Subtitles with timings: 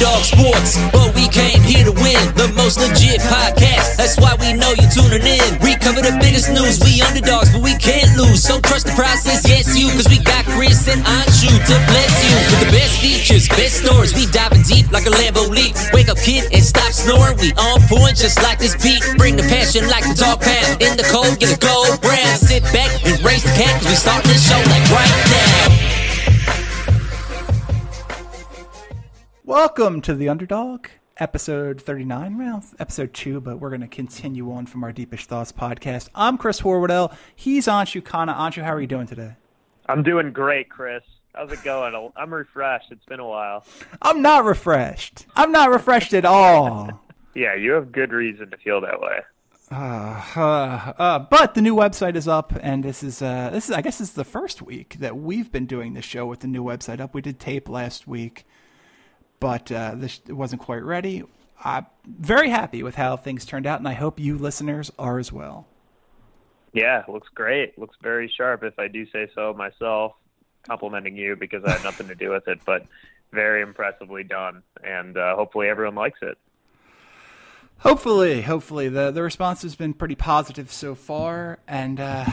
[0.00, 2.16] Underdog Sports, but we came here to win.
[2.32, 5.60] The most legit podcast, that's why we know you're tuning in.
[5.60, 8.40] We cover the biggest news, we underdogs, but we can't lose.
[8.40, 12.32] So trust the process, yes, you, cause we got Chris and Anshu to bless you.
[12.32, 15.76] With the best features, best stories, we diving deep like a Lambeau leap.
[15.92, 17.36] Wake up, kid, and stop snoring.
[17.36, 19.04] We on point just like this beat.
[19.20, 20.80] Bring the passion like the dog pound.
[20.80, 22.40] In the cold, get a gold brown.
[22.40, 25.99] Sit back and raise the cat, cause we start this show like right now.
[29.50, 30.86] Welcome to the Underdog,
[31.16, 32.38] episode 39.
[32.38, 36.08] Well, episode 2, but we're going to continue on from our Deepish Thoughts podcast.
[36.14, 37.12] I'm Chris Horwoodell.
[37.34, 38.32] He's Anshu Khanna.
[38.36, 39.34] Anshu, how are you doing today?
[39.86, 41.02] I'm doing great, Chris.
[41.34, 42.12] How's it going?
[42.14, 42.92] I'm refreshed.
[42.92, 43.64] It's been a while.
[44.00, 45.26] I'm not refreshed.
[45.34, 47.02] I'm not refreshed at all.
[47.34, 49.18] yeah, you have good reason to feel that way.
[49.72, 53.74] Uh, uh, uh, but the new website is up, and this is uh, this is
[53.74, 56.46] I guess this is the first week that we've been doing the show with the
[56.46, 57.14] new website up.
[57.14, 58.46] We did tape last week
[59.40, 61.24] but uh, this wasn't quite ready.
[61.62, 65.32] I'm very happy with how things turned out, and I hope you listeners are as
[65.32, 65.66] well.
[66.72, 67.78] Yeah, looks great.
[67.78, 70.12] Looks very sharp, if I do say so myself.
[70.66, 72.86] Complimenting you because I had nothing to do with it, but
[73.32, 76.36] very impressively done, and uh, hopefully everyone likes it.
[77.78, 82.26] Hopefully, hopefully the the response has been pretty positive so far, and uh,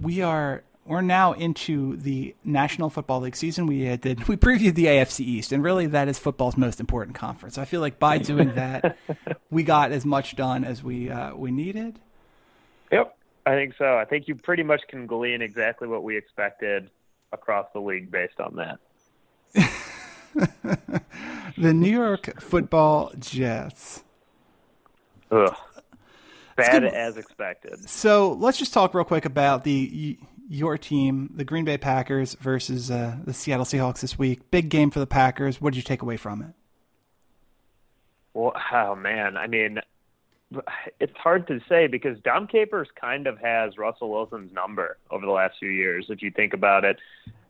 [0.00, 3.66] we are we're now into the National Football League season.
[3.66, 7.16] We uh, did we previewed the AFC East, and really that is football's most important
[7.16, 7.58] conference.
[7.58, 8.96] I feel like by doing that,
[9.50, 12.00] we got as much done as we uh, we needed.
[12.92, 13.96] Yep, I think so.
[13.96, 16.90] I think you pretty much can glean exactly what we expected
[17.32, 18.78] across the league based on that.
[21.56, 24.04] the New York Football Jets.
[25.30, 25.54] Ugh.
[26.56, 27.88] Bad as expected.
[27.88, 32.90] So let's just talk real quick about the your team, the Green Bay Packers versus
[32.90, 34.50] uh, the Seattle Seahawks this week.
[34.50, 35.60] Big game for the Packers.
[35.60, 36.52] What did you take away from it?
[38.34, 39.80] Well, oh man, I mean,
[41.00, 45.32] it's hard to say because Dom Capers kind of has Russell Wilson's number over the
[45.32, 46.06] last few years.
[46.08, 46.98] If you think about it,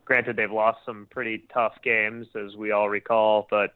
[0.04, 3.72] granted they've lost some pretty tough games as we all recall, but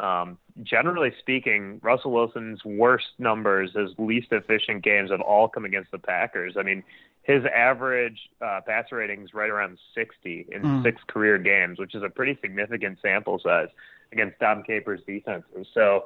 [0.00, 5.90] um, generally speaking, Russell Wilson's worst numbers, his least efficient games, have all come against
[5.90, 6.56] the Packers.
[6.56, 6.82] I mean,
[7.22, 10.82] his average uh, passer rating is right around 60 in mm.
[10.82, 13.68] six career games, which is a pretty significant sample size
[14.12, 15.66] against Dom Capers' defenses.
[15.72, 16.04] So,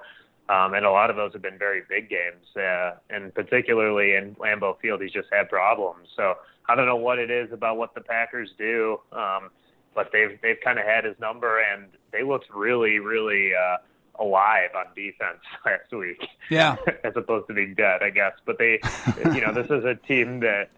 [0.48, 4.34] um, and a lot of those have been very big games, uh, and particularly in
[4.36, 6.08] Lambeau Field, he's just had problems.
[6.16, 6.34] So
[6.68, 9.50] I don't know what it is about what the Packers do, um,
[9.94, 13.52] but they've they've kind of had his number, and they looked really, really.
[13.54, 13.78] Uh,
[14.18, 16.26] alive on defense last week.
[16.48, 16.76] Yeah.
[17.04, 18.32] as opposed to being dead, I guess.
[18.46, 18.80] But they,
[19.34, 20.70] you know, this is a team that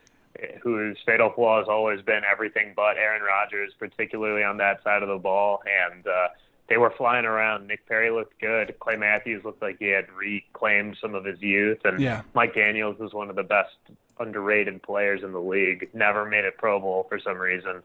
[0.63, 5.09] whose fatal flaw has always been everything but Aaron Rodgers, particularly on that side of
[5.09, 5.63] the ball.
[5.67, 6.29] And uh,
[6.69, 7.67] they were flying around.
[7.67, 8.75] Nick Perry looked good.
[8.79, 11.79] Clay Matthews looked like he had reclaimed some of his youth.
[11.85, 12.23] And yeah.
[12.35, 13.77] Mike Daniels was one of the best
[14.21, 15.89] underrated players in the league.
[15.95, 17.83] Never made it Pro Bowl for some reason.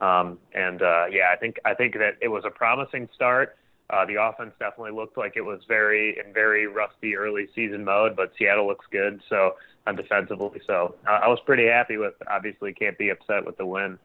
[0.00, 3.56] Um, and uh, yeah, I think I think that it was a promising start.
[3.88, 8.16] Uh, the offense definitely looked like it was very in very rusty early season mode,
[8.16, 9.22] but Seattle looks good.
[9.28, 9.54] So
[9.86, 12.14] uh, defensively, so uh, I was pretty happy with.
[12.28, 13.98] Obviously, can't be upset with the win.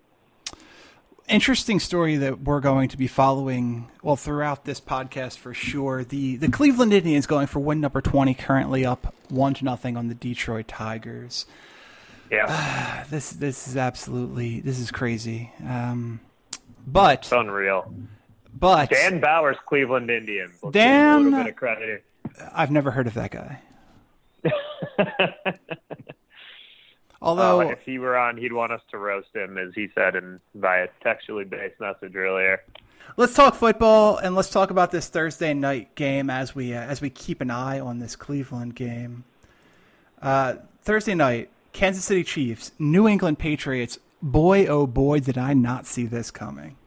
[1.27, 6.03] Interesting story that we're going to be following well throughout this podcast for sure.
[6.03, 10.07] The the Cleveland Indians going for win number twenty, currently up one to nothing on
[10.07, 11.45] the Detroit Tigers.
[12.29, 15.51] Yeah, this this is absolutely this is crazy.
[15.67, 16.19] Um,
[16.85, 17.93] but it's unreal.
[18.53, 20.53] But Dan Bowers, Cleveland Indians.
[20.61, 22.03] Let's Dan, a little bit of credit.
[22.53, 23.61] I've never heard of that guy.
[27.21, 30.15] Although, uh, if he were on, he'd want us to roast him, as he said
[30.15, 32.63] in via textually based message earlier.
[33.17, 37.01] Let's talk football and let's talk about this Thursday night game as we uh, as
[37.01, 39.23] we keep an eye on this Cleveland game.
[40.21, 43.99] Uh, Thursday night, Kansas City Chiefs, New England Patriots.
[44.21, 46.77] Boy, oh boy, did I not see this coming.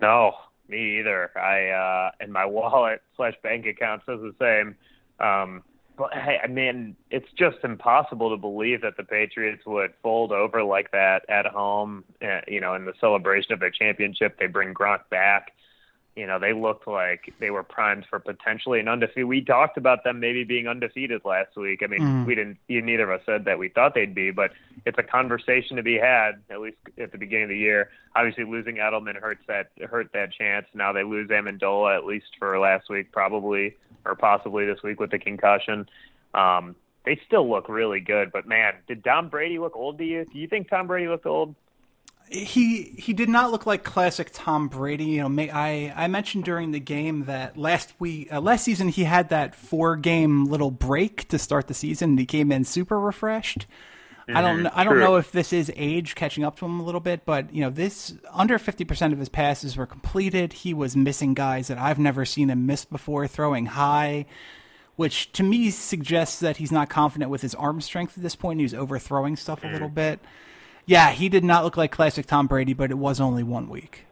[0.00, 0.32] No,
[0.68, 1.30] me either.
[1.38, 4.76] I uh, and my wallet slash bank account says the same.
[5.24, 5.62] Um,
[5.98, 10.62] but hey, I mean, it's just impossible to believe that the Patriots would fold over
[10.62, 12.04] like that at home.
[12.22, 15.52] Uh, you know, in the celebration of their championship, they bring Gronk back
[16.18, 19.26] you know, they looked like they were primed for potentially an undefeated.
[19.26, 21.80] We talked about them maybe being undefeated last week.
[21.84, 22.26] I mean, mm.
[22.26, 22.58] we didn't.
[22.66, 24.50] You neither of us said that we thought they'd be, but
[24.84, 27.90] it's a conversation to be had at least at the beginning of the year.
[28.16, 30.66] Obviously, losing Edelman hurts that hurt that chance.
[30.74, 35.12] Now they lose Amendola at least for last week, probably or possibly this week with
[35.12, 35.88] the concussion.
[36.34, 36.74] Um,
[37.04, 40.24] they still look really good, but man, did Tom Brady look old to you?
[40.24, 41.54] Do you think Tom Brady looked old?
[42.30, 45.04] He he did not look like classic Tom Brady.
[45.04, 48.88] You know, may, I I mentioned during the game that last week uh, last season
[48.88, 52.10] he had that four game little break to start the season.
[52.10, 53.66] and He came in super refreshed.
[54.34, 55.02] I don't I don't true.
[55.02, 57.70] know if this is age catching up to him a little bit, but you know,
[57.70, 60.52] this under 50% of his passes were completed.
[60.52, 64.26] He was missing guys that I've never seen him miss before, throwing high,
[64.96, 68.60] which to me suggests that he's not confident with his arm strength at this point.
[68.60, 70.20] He was overthrowing stuff a little bit.
[70.88, 74.06] Yeah, he did not look like classic Tom Brady, but it was only one week.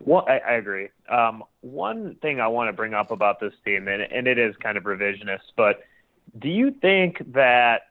[0.00, 0.88] Well, I, I agree.
[1.06, 4.56] Um, one thing I want to bring up about this team, and, and it is
[4.56, 5.84] kind of revisionist, but
[6.38, 7.88] do you think that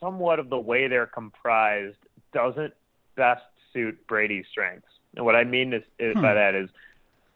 [0.00, 1.98] somewhat of the way they're comprised
[2.32, 2.74] doesn't
[3.14, 4.88] best suit Brady's strengths?
[5.14, 6.68] And what I mean is, is by that is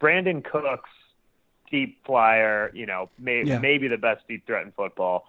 [0.00, 0.90] Brandin Cooks,
[1.70, 3.60] deep flyer, you know, may, Yeah.
[3.60, 5.28] maybe the best deep threat in football.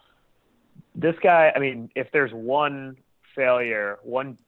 [0.95, 2.97] This guy, I mean, if there's one
[3.35, 4.39] failure, one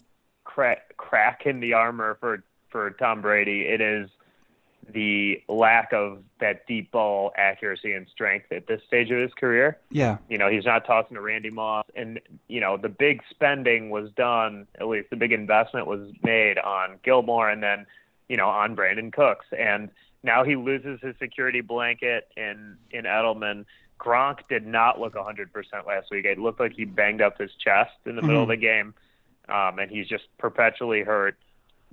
[0.43, 4.09] crack, crack in the armor for for Tom Brady, it is
[4.91, 9.77] the lack of that deep ball accuracy and strength at this stage of his career.
[9.91, 10.17] Yeah.
[10.27, 14.11] You know, he's not tossing to Randy Moss, and you know the big spending was
[14.11, 14.67] done.
[14.79, 17.85] At least the big investment was made on Gilmore, and then
[18.27, 19.89] you know on Brandin Cooks, and
[20.23, 23.65] now he loses his security blanket in in Edelman.
[23.99, 25.47] Gronk did not look 100%
[25.87, 26.25] last week.
[26.25, 28.51] It looked like he banged up his chest in the middle of mm-hmm.
[28.51, 28.93] the game,
[29.49, 31.37] um, and he's just perpetually hurt.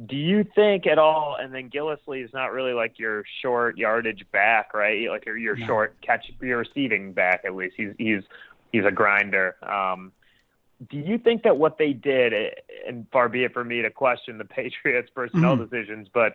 [0.07, 1.37] Do you think at all?
[1.39, 5.09] And then Gillislee is not really like your short yardage back, right?
[5.11, 5.67] Like your your No.
[5.67, 7.75] short catch, your receiving back at least.
[7.77, 8.23] He's he's
[8.73, 9.57] he's a grinder.
[9.63, 10.13] Um,
[10.91, 12.33] do you think that what they did,
[12.89, 15.69] and far be it for me to question the Patriots' personnel Mhm.
[15.69, 16.35] decisions, but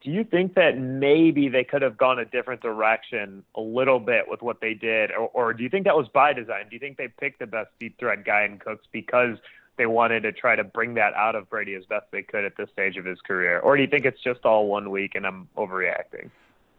[0.00, 4.26] do you think that maybe they could have gone a different direction a little bit
[4.28, 6.64] with what they did, or, or do you think that was by design?
[6.70, 9.36] Do you think they picked the best deep threat guy in Cooks because
[9.76, 12.56] they wanted to try to bring that out of Brady as best they could at
[12.56, 15.26] this stage of his career, or do you think it's just all one week and
[15.26, 16.30] I'm overreacting?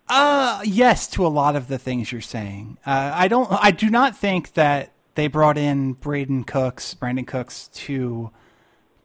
[0.10, 2.78] Uh yes to a lot of the things you're saying.
[2.86, 7.70] Uh, I don't I do not think that they brought in Braden Cooks, Brandin Cooks
[7.74, 8.32] to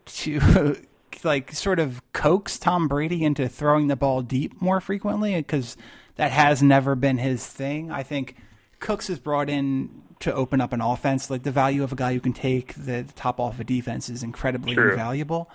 [0.06, 0.76] to
[1.24, 5.76] like sort of coax Tom Brady into throwing the ball deep more frequently because
[6.16, 7.90] that has never been his thing.
[7.90, 8.36] I think
[8.80, 11.30] Cooks is brought in to open up an offense.
[11.30, 14.22] Like the value of a guy who can take the top off a defense is
[14.22, 14.90] incredibly True.
[14.90, 15.50] invaluable.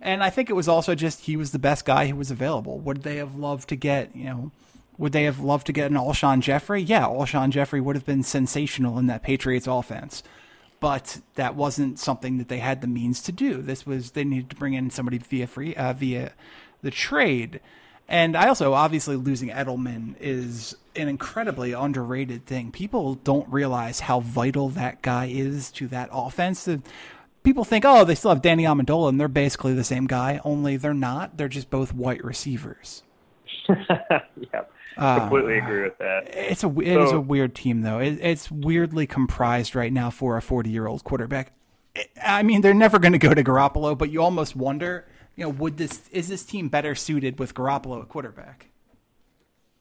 [0.00, 2.78] And I think it was also just he was the best guy who was available.
[2.80, 4.52] Would they have loved to get, you know,
[4.96, 6.82] would they have loved to get an Alshon Jeffery?
[6.82, 10.22] Yeah, Alshon Jeffery would have been sensational in that Patriots offense.
[10.80, 13.62] But that wasn't something that they had the means to do.
[13.62, 16.32] This was they needed to bring in somebody via free uh, via
[16.82, 17.60] the trade.
[18.08, 22.72] And I also obviously losing Edelman is an incredibly underrated thing.
[22.72, 26.66] People don't realize how vital that guy is to that offense.
[27.42, 30.40] People think, oh, they still have Danny Amendola, and they're basically the same guy.
[30.44, 31.36] Only they're not.
[31.36, 33.02] They're just both white receivers.
[33.68, 33.76] yeah,
[34.52, 34.62] uh,
[34.96, 36.34] I completely agree with that.
[36.34, 37.98] It's a it is So- a weird team though.
[37.98, 41.52] It, it's weirdly comprised right now for a 40 year old quarterback.
[42.24, 45.06] I mean, they're never going to go to Garoppolo, but you almost wonder,
[45.38, 48.66] you know, would this is this team better suited with Garoppolo at quarterback?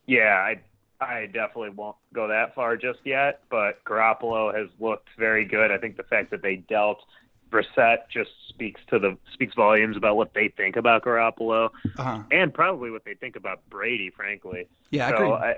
[0.06, 0.60] Yeah, I
[1.04, 5.72] I definitely won't go that far just yet, but Garoppolo has looked very good.
[5.72, 7.00] I think the fact that they dealt
[7.50, 12.20] Brissett just speaks to the speaks volumes about what they think about Garoppolo Uh-huh.
[12.32, 14.68] and probably what they think about Brady, frankly.
[14.92, 15.34] Yeah, so.
[15.34, 15.50] I,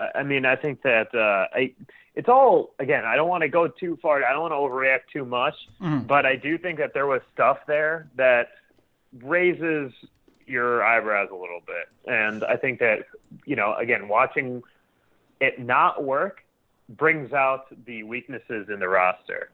[0.00, 1.74] I, I mean, I think that uh, I,
[2.14, 3.04] it's all again.
[3.04, 4.24] I don't want to go too far.
[4.24, 6.06] I don't want to overreact too much, Mhm.
[6.06, 8.48] but I do think that there was stuff there that
[9.20, 9.92] raises
[10.46, 13.06] your eyebrows a little bit, and I think that
[13.44, 14.62] you know, again, watching
[15.40, 16.44] it not work
[16.88, 19.50] brings out the weaknesses in the roster.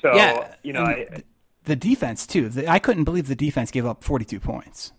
[0.00, 1.22] So yeah, you know, I,
[1.64, 2.48] the defense too.
[2.48, 4.92] The, I couldn't believe the defense gave up 42 points.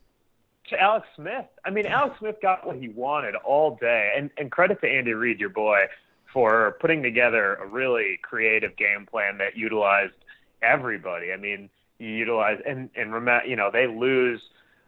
[0.69, 1.45] to Alex Smith.
[1.65, 5.13] I mean, Alex Smith got what he wanted all day, and and credit to Andy
[5.13, 5.83] Reid, your boy,
[6.31, 10.13] for putting together a really creative game plan that utilized
[10.61, 11.31] everybody.
[11.33, 11.69] I mean,
[12.05, 14.41] utilize and and remember, you know, they lose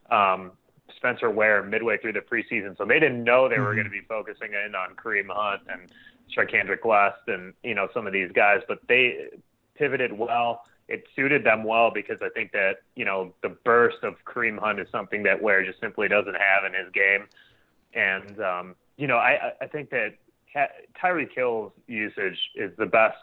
[0.09, 0.51] um,
[0.95, 4.01] Spencer Ware midway through the preseason, so they didn't know they were going to be
[4.01, 5.89] focusing in on Kareem Hunt and
[6.35, 9.29] Charcandrick West and you know some of these guys, but they
[9.75, 10.65] pivoted well.
[10.89, 14.79] It suited them well because I think that you know the burst of Kareem Hunt
[14.79, 17.27] is something that Ware just simply doesn't have in his game,
[17.93, 20.15] and um, you know I I think that
[20.53, 20.67] Ha-
[21.01, 23.17] Tyreek Hill's usage is the best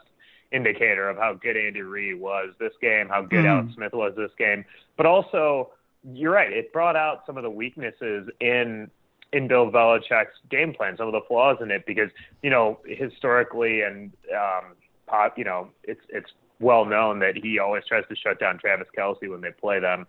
[0.51, 3.49] indicator of how good Andy Reid was this game, how good Mhm.
[3.49, 4.65] Alex Smith was this game,
[4.97, 5.71] but also
[6.03, 6.51] you're right.
[6.51, 8.89] It brought out some of the weaknesses in
[9.33, 12.09] in Bill Belichick's game plan, some of the flaws in it, because
[12.41, 14.75] you know historically and um,
[15.07, 18.87] pop, you know it's it's well known that he always tries to shut down Travis
[18.97, 20.05] Kelce when they play them,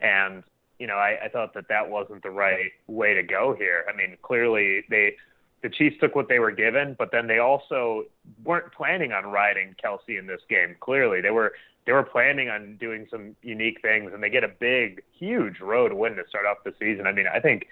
[0.00, 0.42] And
[0.78, 3.84] you know, I, I thought that that wasn't the right way to go here.
[3.92, 5.16] I mean, clearly they
[5.62, 8.04] the Chiefs took what they were given, but then they also
[8.44, 10.76] weren't planning on riding Kelce in this game.
[10.80, 11.52] Clearly, they were
[11.86, 15.92] they were planning on doing some unique things, and they get a big, huge road
[15.92, 17.06] win to start off the season.
[17.06, 17.66] I mean, I think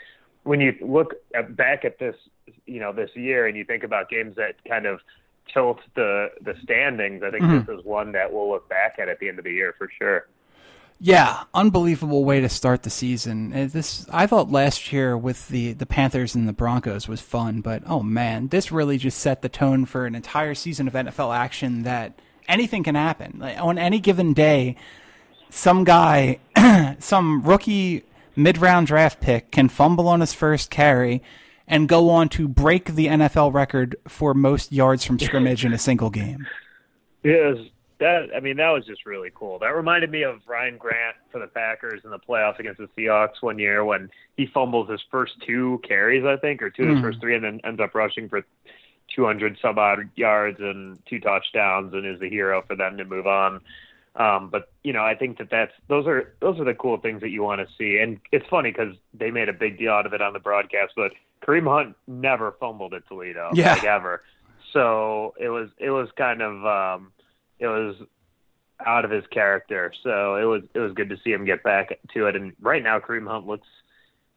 [0.44, 2.16] when you look at, back at this,
[2.66, 5.00] you know, this year, and you think about games that kind of
[5.52, 7.70] tilt the the standings, I think mm-hmm.
[7.70, 9.88] this is one that we'll look back at at the end of the year for
[9.98, 10.26] sure.
[11.00, 13.52] Yeah, unbelievable way to start the season.
[13.52, 17.60] Uh, this I thought last year with the the Panthers and the Broncos was fun,
[17.60, 21.36] but oh man, this really just set the tone for an entire season of NFL
[21.36, 23.36] action that anything can happen.
[23.38, 24.76] Like, on any given day,
[25.50, 26.40] some guy,
[26.98, 31.22] some rookie mid-round draft pick can fumble on his first carry
[31.68, 35.78] and go on to break the NFL record for most yards from scrimmage in a
[35.78, 36.46] single game.
[37.24, 37.56] Yes,
[38.00, 39.58] that I mean that was just really cool.
[39.58, 43.40] That reminded me of Ryan Grant for the Packers in the playoffs against the Seahawks
[43.40, 46.98] one year when he fumbles his first two carries, I think, or two of his
[46.98, 47.02] mm.
[47.02, 48.44] first three, and then ends up rushing for
[49.14, 53.26] 200 some odd yards and two touchdowns, and is the hero for them to move
[53.26, 53.60] on.
[54.16, 57.20] Um, but you know, I think that that's those are those are the cool things
[57.20, 60.06] that you want to see, and it's funny because they made a big deal out
[60.06, 61.12] of it on the broadcast, but
[61.42, 63.74] Kareem Hunt never fumbled at Toledo, yeah.
[63.74, 64.22] like ever.
[64.72, 67.12] So it was it was kind of um,
[67.58, 67.96] it was
[68.84, 69.92] out of his character.
[70.02, 72.36] So it was it was good to see him get back to it.
[72.36, 73.68] And right now, Kareem Hunt looks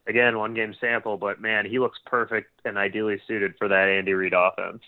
[0.06, 4.14] again one game sample, but man, he looks perfect and ideally suited for that Andy
[4.14, 4.82] Reid offense.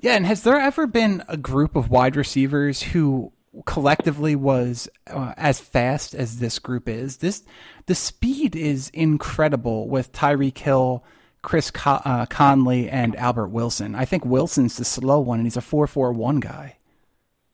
[0.00, 3.32] Yeah, and has there ever been a group of wide receivers who
[3.66, 7.18] collectively was uh, as fast as this group is?
[7.18, 7.42] This
[7.86, 11.04] the speed is incredible with Tyreek Hill.
[11.40, 13.94] Chris Con- uh, Conley and Albert Wilson.
[13.94, 16.77] I think Wilson's the slow one, and he's a four four one guy.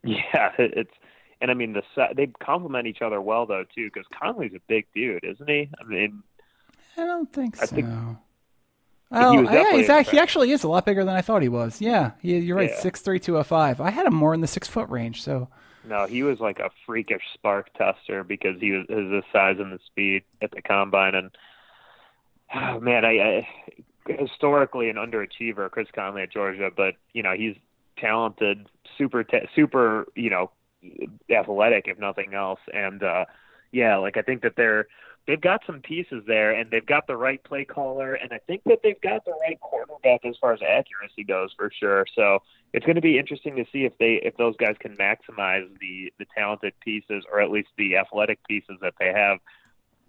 [0.35, 0.93] Yeah, it's
[1.41, 1.83] and I mean the
[2.15, 5.71] they complement each other well though too because Conley's a big dude, isn't he?
[5.81, 6.23] I mean,
[6.97, 7.77] I don't think I so.
[7.77, 7.89] Think,
[9.13, 11.49] oh, he yeah, he's actually, he actually is a lot bigger than I thought he
[11.49, 11.81] was.
[11.81, 13.81] Yeah, Yeah, you're right, six three two oh five.
[13.81, 15.49] I had him more in the six foot range, so.
[15.87, 19.79] No, he was like a freakish SPARQ tester because he was his size and the
[19.85, 21.31] speed at the combine, and
[22.55, 23.49] oh, man, I, I
[24.09, 27.57] historically an underachiever, Chris Conley at Georgia, but you know he's
[27.99, 28.67] talented,
[28.99, 30.51] super, ta- super, you know,
[31.31, 32.61] athletic if nothing else.
[32.73, 33.25] And uh,
[33.73, 34.87] yeah, like I think that they're
[35.27, 38.63] they've got some pieces there, and they've got the right play caller, and I think
[38.65, 42.07] that they've got the right quarterback as far as accuracy goes for sure.
[42.15, 42.41] So
[42.73, 46.13] it's going to be interesting to see if they if those guys can maximize the
[46.19, 49.39] the talented pieces or at least the athletic pieces that they have.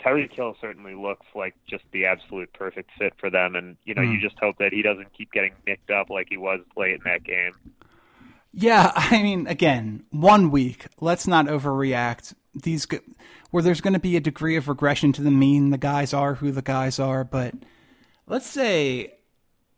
[0.03, 4.01] Tyreek Hill certainly looks like just the absolute perfect fit for them, and you know
[4.01, 4.13] mm.
[4.13, 7.01] you just hope that he doesn't keep getting nicked up like he was late in
[7.05, 7.53] that game.
[8.53, 10.87] Yeah, I mean, again, one week.
[10.99, 12.33] Let's not overreact.
[12.53, 12.87] These
[13.51, 15.69] where there's going to be a degree of regression to the mean.
[15.69, 17.53] The guys are who the guys are, but
[18.27, 19.13] let's say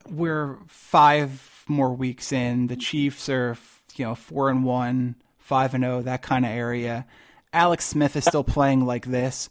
[0.09, 2.67] we're five more weeks in.
[2.67, 3.57] The Chiefs are,
[3.95, 7.05] you know, four and one, five and zero, oh, that kind of area.
[7.53, 9.49] Alex Smith is still playing like this.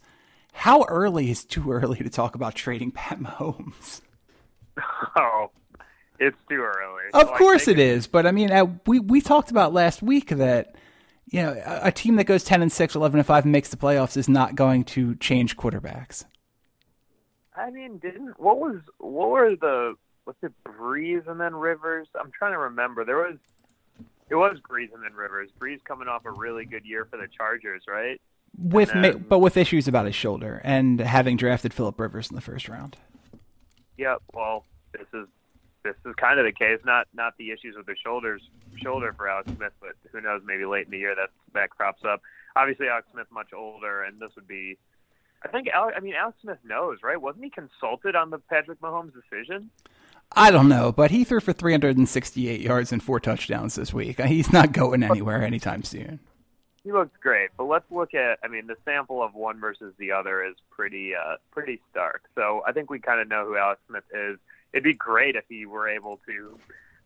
[0.56, 4.00] How early is too early to talk about trading Pat Mahomes?
[5.16, 5.50] Oh,
[6.18, 7.04] it's too early.
[7.14, 10.74] Of course it is, but I mean, uh, we we talked about last week that
[11.26, 13.70] you know a, a team that goes 10 and 6, 11 and 5 and makes
[13.70, 16.24] the playoffs is not going to change quarterbacks.
[17.54, 19.94] I mean, didn't what was what were the
[20.24, 22.08] what's it Brees and then Rivers?
[22.20, 23.06] I'm trying to remember.
[23.06, 23.38] There was
[24.28, 25.48] it was Brees and then Rivers.
[25.58, 28.20] Brees coming off a really good year for the Chargers, right?
[28.58, 32.40] With then, but with issues about his shoulder and having drafted Philip Rivers in the
[32.40, 32.96] first round.
[33.98, 34.22] Yep.
[34.32, 35.26] Well, this is
[35.84, 36.80] this is kind of the case.
[36.84, 38.42] Not not the issues with the shoulders
[38.82, 40.42] shoulder for Alex Smith, but who knows?
[40.44, 42.20] Maybe late in the year that that crops up.
[42.56, 44.78] Obviously, Alex Smith much older, and this would be.
[45.44, 47.20] I think Alex, I mean Alex Smith knows, right?
[47.20, 49.70] Wasn't he consulted on the Patrick Mahomes decision?
[50.32, 54.20] I don't know, but he threw for 368 yards and four touchdowns this week.
[54.20, 56.18] He's not going anywhere anytime soon.
[56.86, 58.38] He looks great, but let's look at.
[58.44, 62.22] I mean, the sample of one versus the other is pretty, uh, pretty stark.
[62.36, 64.38] So I think we kind of know who Alex Smith is
[64.72, 66.58] it'd be great if he were able to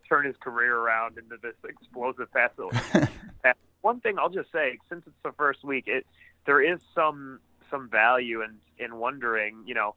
[0.08, 2.50] turn his career around into this explosive pass.
[3.82, 6.06] One thing I'll just say, since it's the first week, it
[6.44, 9.94] there is some some value in in wondering, you know,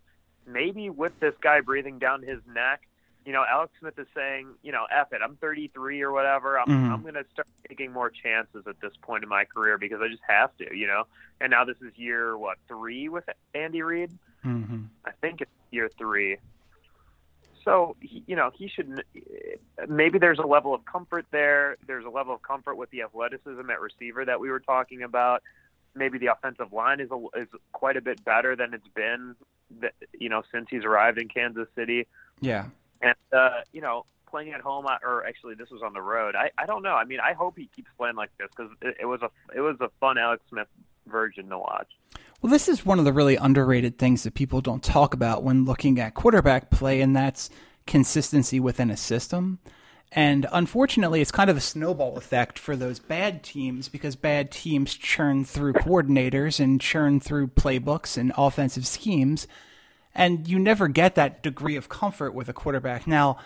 [0.48, 2.84] maybe with this guy breathing down his neck,
[3.26, 6.60] you know, Alex Smith is saying, you know, F it, I'm 33 or whatever.
[6.60, 6.92] I'm, mm-hmm.
[6.92, 10.08] I'm going to start taking more chances at this point in my career because I
[10.08, 11.04] just have to, you know.
[11.42, 14.12] And now this is year what three with Andy Reid.
[14.46, 14.84] Mm-hmm.
[15.06, 16.38] I think it's year three
[17.64, 19.04] so he, you know he should
[19.88, 21.78] maybe there's a level of comfort there.
[21.88, 25.44] There's a level of comfort with the athleticism at receiver that we were talking about.
[25.96, 29.36] maybe the offensive line is a, is quite a bit better than it's been,
[30.18, 32.08] you know, since he's arrived in Kansas City.
[32.42, 32.66] Yeah,
[33.04, 36.36] and uh, you know, playing at home, or actually this was on the road.
[36.36, 36.96] I, I don't know.
[36.96, 39.62] I mean, I hope he keeps playing like this because it, it was a it
[39.62, 40.68] was a fun Alex Smith
[41.08, 41.88] version to watch.
[42.42, 45.66] Well, this is one of the really underrated things that people don't talk about when
[45.66, 47.50] looking at quarterback play, and that's
[47.86, 49.60] consistency within a system.
[50.12, 54.94] And unfortunately, it's kind of a snowball effect for those bad teams because bad teams
[54.94, 59.48] churn through coordinators and churn through playbooks and offensive schemes.
[60.16, 63.08] And you never get that degree of comfort with a quarterback.
[63.08, 63.38] Now,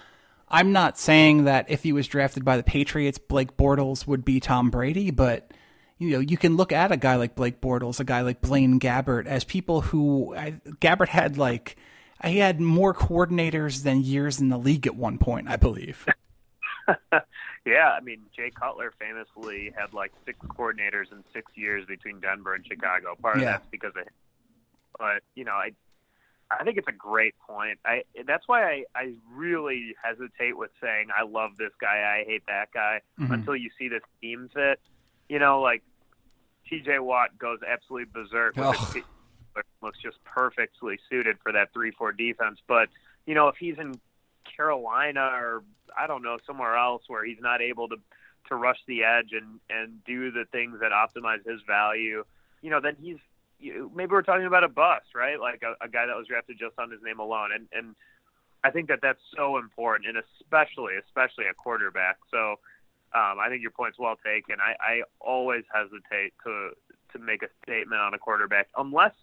[0.50, 4.40] I'm not saying that if he was drafted by the Patriots, Blake Bortles would be
[4.40, 5.52] Tom Brady, but
[5.98, 8.80] you know, you can look at a guy like Blake Bortles, a guy like Blaine
[8.80, 11.76] Gabbert as people who I, Gabbert had like
[12.24, 16.06] he had more coordinators than years in the league at one point, I believe.
[17.66, 22.54] yeah, I mean Jay Cutler famously had like six coordinators in six years between Denver
[22.54, 23.16] and Chicago.
[23.22, 23.54] Part of yeah.
[23.54, 24.14] that's because of him.
[25.00, 25.74] But you know, I
[26.50, 27.80] I think it's a great point.
[27.86, 32.44] I that's why I I really hesitate with saying I love this guy, I hate
[32.48, 33.34] that guy mm-hmm.
[33.34, 34.80] until you see this team fit.
[35.28, 35.84] You know, like
[36.70, 37.00] T.J.
[37.00, 38.56] Watt goes absolutely berserk.
[38.58, 38.74] Oh.
[39.82, 42.60] Looks just perfectly suited for that three-four defense.
[42.68, 42.90] But
[43.26, 44.00] you know, if he's in
[44.56, 45.64] Carolina or
[45.98, 47.98] I don't know somewhere else where he's not able to
[48.50, 52.24] to rush the edge and and do the things that optimize his value,
[52.62, 53.18] you know, then he's
[53.60, 55.40] you, maybe we're talking about a bust, right?
[55.40, 57.96] Like a, a guy that was drafted just on his name alone, and and
[58.64, 62.18] I think that that's so important, and especially especially a quarterback.
[62.32, 62.60] So
[63.14, 64.58] um, I think your point's well taken.
[64.60, 66.72] I, I always hesitate to
[67.14, 69.14] to make a statement on a quarterback unless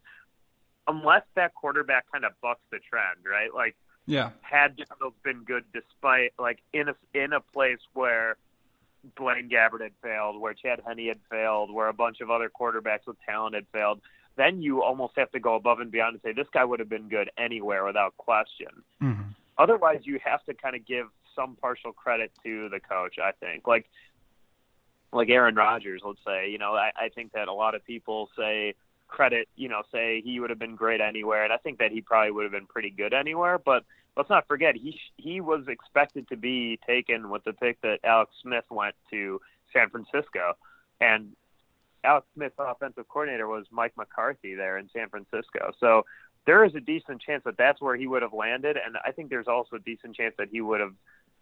[0.87, 3.53] unless that quarterback kind of bucks the trend, right?
[3.55, 3.77] Like
[4.07, 4.31] yeah.
[4.43, 8.37] Had Donald been good despite like in a in a place where
[9.17, 13.07] Blaine Gabbert had failed, where Chad Henne had failed, where a bunch of other quarterbacks
[13.07, 14.01] with talent had failed,
[14.37, 16.89] then you almost have to go above and beyond and say this guy would have
[16.89, 18.69] been good anywhere without question.
[19.03, 19.31] Mm-hmm.
[19.59, 23.19] Otherwise, you have to kind of give some partial credit to the coach.
[23.23, 23.87] I think, like
[25.13, 28.29] like Aaron Rodgers, let's say, you know, I, I think that a lot of people
[28.37, 28.75] say
[29.07, 32.01] credit, you know, say he would have been great anywhere, and I think that he
[32.01, 33.59] probably would have been pretty good anywhere.
[33.59, 33.85] But
[34.17, 38.33] let's not forget he he was expected to be taken with the pick that Alex
[38.43, 39.41] Smith went to
[39.73, 40.55] San Francisco,
[41.01, 41.37] and
[42.05, 45.73] Alex Smith's offensive coordinator was Mike McCarthy there in San Francisco.
[45.81, 46.05] So
[46.47, 49.31] there is a decent chance that that's where he would have landed, and I think
[49.31, 50.95] there's also a decent chance that he would have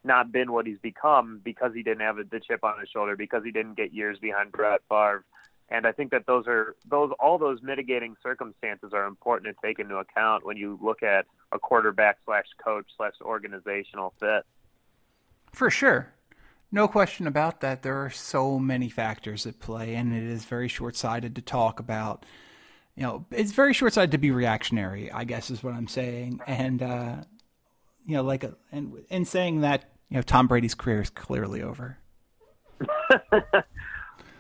[0.04, 3.44] not been what he's become because he didn't have the chip on his shoulder, because
[3.44, 5.24] he didn't get years behind Brett Favre
[5.72, 9.78] and I think that those are those all those mitigating circumstances are important to take
[9.78, 14.44] into account when you look at a quarterback slash coach slash organizational fit.
[15.52, 16.12] For sure.
[16.74, 17.82] No question about that.
[17.82, 21.78] There are so many factors at play, and it is very short sighted to talk
[21.78, 22.24] about.
[22.96, 26.40] You know, it's very short sighted to be reactionary, I guess is what I'm saying.
[26.46, 27.16] And, uh,
[28.06, 31.62] you know, like, a, and in saying that, you know, Tom Brady's career is clearly
[31.62, 31.98] over.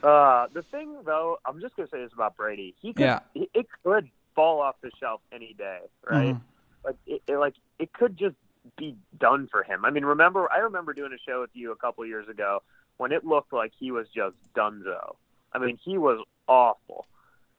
[0.02, 2.74] Uh, the thing, though, I'm just gonna say this about Brady.
[2.80, 3.20] He could, yeah.
[3.34, 5.78] it could fall off the shelf any day,
[6.10, 6.34] right?
[6.34, 6.84] Mm-hmm.
[6.84, 8.34] Like, it, it, like it could just
[8.76, 9.84] be done for him.
[9.84, 12.62] I mean, remember, I remember doing a show with you a couple years ago
[12.96, 15.16] when it looked like he was just donezo.
[15.52, 17.06] I mean, he was awful,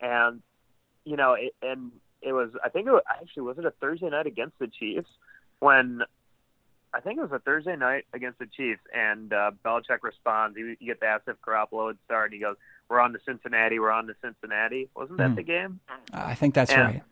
[0.02, 0.42] and
[1.06, 2.52] you know, it, and it was.
[2.64, 5.10] I think it was, actually was it a Thursday night against the Chiefs
[5.60, 6.02] when
[6.94, 10.56] I think it was a Thursday night against the Chiefs, and uh, Belichick responds.
[10.56, 12.56] He, he gets asked if Garoppolo would start, and he goes,
[12.88, 13.80] "We're on to Cincinnati.
[13.80, 15.36] We're on to Cincinnati." Wasn't that mm.
[15.36, 15.80] the game?
[16.14, 17.04] I think that's and, right.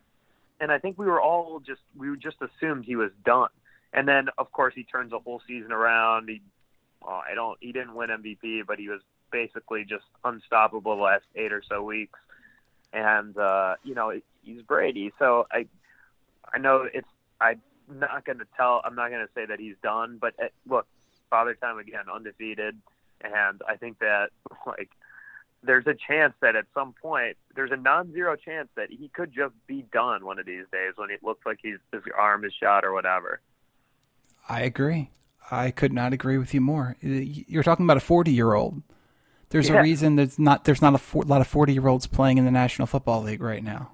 [0.60, 3.50] And I think we were all just we just assumed he was done.
[3.94, 6.30] And then, of course, he turns the whole season around.
[6.30, 6.42] He,
[7.02, 9.02] well, I don't, he didn't win MVP, but he was
[9.32, 12.20] basically just unstoppable the last eight or so weeks.
[12.94, 15.66] And uh, you know, he's Brady, so I,
[16.54, 17.08] I know it's
[17.40, 18.82] I'm not going to tell.
[18.84, 20.88] I'm not going to say that he's done, but uh, look,
[21.30, 22.78] Father Time again, undefeated,
[23.22, 24.30] and I think that
[24.68, 24.90] like
[25.64, 29.54] there's a chance that at some point there's a non-zero chance that he could just
[29.68, 32.84] be done one of these days when it looks like he's his arm is shot
[32.84, 33.40] or whatever.
[34.52, 35.10] I agree.
[35.50, 36.98] I could not agree with you more.
[37.02, 38.82] You're talking about a 40 year old.
[39.50, 39.80] There's yeah.
[39.80, 42.44] a reason there's not there's not a for, lot of 40 year olds playing in
[42.44, 43.94] the National Football League right now.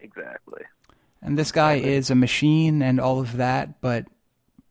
[0.00, 0.62] Exactly.
[1.22, 4.06] And this guy is a machine and all of that, but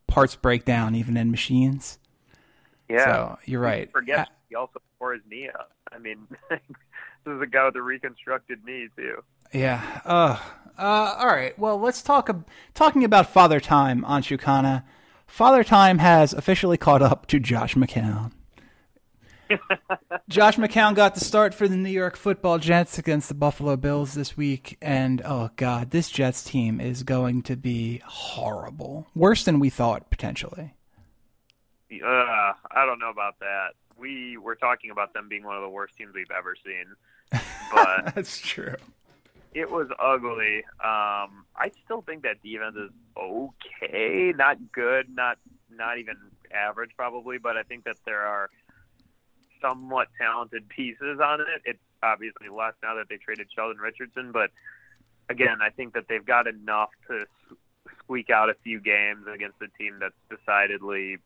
[0.06, 1.98] parts break down even in machines.
[2.90, 3.04] Yeah.
[3.04, 3.90] So you're right.
[3.90, 5.72] Forget he also tore his knee up.
[5.90, 6.60] I mean, this
[7.26, 9.22] is a guy with a reconstructed knee too.
[9.50, 9.82] Yeah.
[10.04, 10.38] Uh,
[10.78, 11.58] uh, all right.
[11.58, 12.30] Well, let's talk.
[12.74, 14.84] Talking about Father Time Anshu Khanna.
[15.26, 18.32] Father Time has officially caught up to Josh McCown.
[20.28, 24.14] Josh McCown got the start for the New York Football Jets against the Buffalo Bills
[24.14, 29.60] this week, and oh god, this Jets team is going to be horrible, worse than
[29.60, 30.74] we thought potentially.
[31.92, 33.74] Uh, I don't know about that.
[33.98, 37.40] We were talking about them being one of the worst teams we've ever seen,
[37.72, 38.76] but that's true.
[39.54, 40.64] It was ugly.
[40.82, 45.38] Um, I still think that defense is okay, not good, not
[45.70, 46.16] not even
[46.52, 48.50] average probably, but I think that there are
[49.60, 51.62] somewhat talented pieces on it.
[51.64, 54.50] It's obviously less now that they traded Sheldon Richardson, but
[55.28, 57.20] again, I think that they've got enough to
[57.98, 61.18] squeak out a few games against a team that's decidedly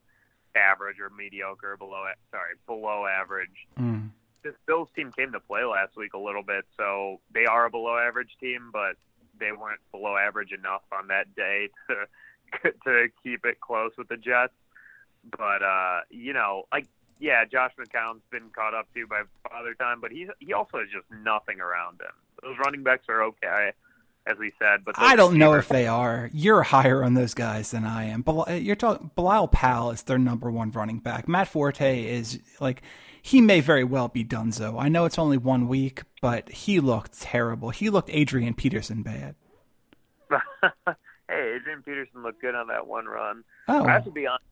[0.54, 3.66] average or mediocre, below sorry, below average.
[3.78, 4.10] Mm.
[4.42, 7.70] This Bills team came to play last week a little bit, so they are a
[7.70, 8.96] below average team, but
[9.38, 14.16] they weren't below average enough on that day to to keep it close with the
[14.16, 14.54] Jets.
[15.36, 16.86] But uh, you know, like
[17.18, 20.88] yeah, Josh McCown's been caught up too by father time, but he's he also has
[20.92, 22.12] just nothing around him.
[22.42, 23.72] Those running backs are okay,
[24.26, 26.30] as we said, but I don't know if they are.
[26.32, 28.22] You're higher on those guys than I am.
[28.22, 31.28] But you're talking Bilal Powell is their number one running back.
[31.28, 32.82] Matt Forte is like
[33.22, 34.80] he may very well be Dunzo.
[34.80, 37.70] I know it's only one week, but he looked terrible.
[37.70, 39.34] He looked Adrian Peterson bad.
[40.30, 43.44] hey, Adrian Peterson looked good on that one run.
[43.68, 43.84] Oh.
[43.84, 44.44] I have to be honest.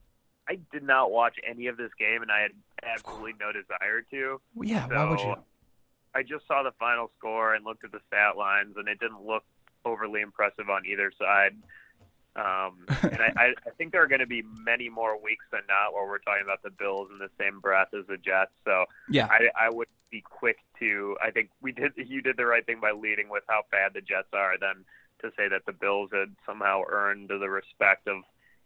[0.48, 2.52] I did not watch any of this game, and I had
[2.82, 4.40] absolutely no desire to.
[4.54, 5.34] Well, yeah, so why would you?
[6.14, 9.26] I just saw the final score and looked at the stat lines, and it didn't
[9.26, 9.42] look
[9.84, 11.56] overly impressive on either side.
[12.36, 15.94] Um, and I, I, think there are going to be many more weeks than not
[15.94, 18.52] where we're talking about the Bills in the same breath as the Jets.
[18.62, 21.16] So yeah, I, I would be quick to.
[21.24, 21.92] I think we did.
[21.96, 24.58] You did the right thing by leading with how bad the Jets are.
[24.60, 24.84] Then
[25.22, 28.22] to say that the Bills had somehow earned the respect of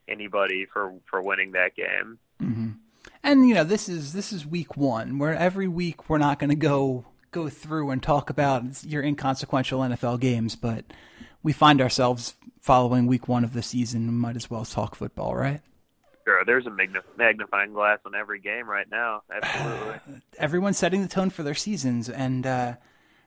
[0.09, 2.18] anybody for for winning that game.
[2.42, 2.70] Mm-hmm.
[3.22, 6.50] And you know, this is this is week one, where every week we're not going
[6.50, 10.85] to go go through and talk about your inconsequential NFL games, but
[11.42, 14.06] we find ourselves following week one of the season.
[14.06, 15.60] We might as well talk football, right?
[16.24, 16.44] Sure.
[16.44, 16.70] There's a
[17.16, 19.22] magnifying glass on every game right now.
[19.32, 20.22] Absolutely.
[20.38, 22.74] Everyone's setting the tone for their seasons, and uh,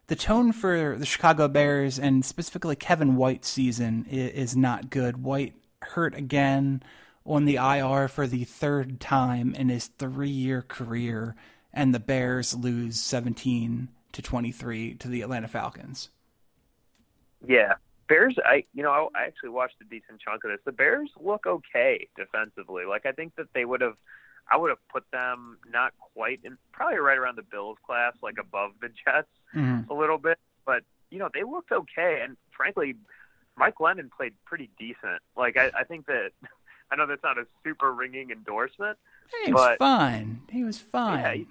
[0.07, 5.23] the tone for the Chicago Bears and specifically Kevin White's season is, not good.
[5.23, 6.83] White hurt again
[7.25, 11.35] on the IR for the third time in his three year career,
[11.73, 16.09] and the Bears lose 17 to 23 to the Atlanta Falcons.
[17.45, 17.73] Yeah.
[18.13, 20.60] Bears, I you know I actually watched a decent chunk of this.
[20.65, 22.86] The Bears look okay defensively.
[22.86, 23.95] Like I think that they would have,
[24.52, 28.36] I would have put them not quite in, probably right around the Bills class, like
[28.39, 29.91] above the Jets mm-hmm.
[29.91, 30.38] a little bit.
[30.65, 32.95] But you know they looked okay, and frankly,
[33.58, 35.21] Mike Glennon played pretty decent.
[35.36, 36.32] Like I, I think that
[36.91, 38.99] I know that's not a super ringing endorsement.
[39.43, 40.41] He was fine.
[40.52, 41.19] He was fine.
[41.19, 41.47] Yeah, he,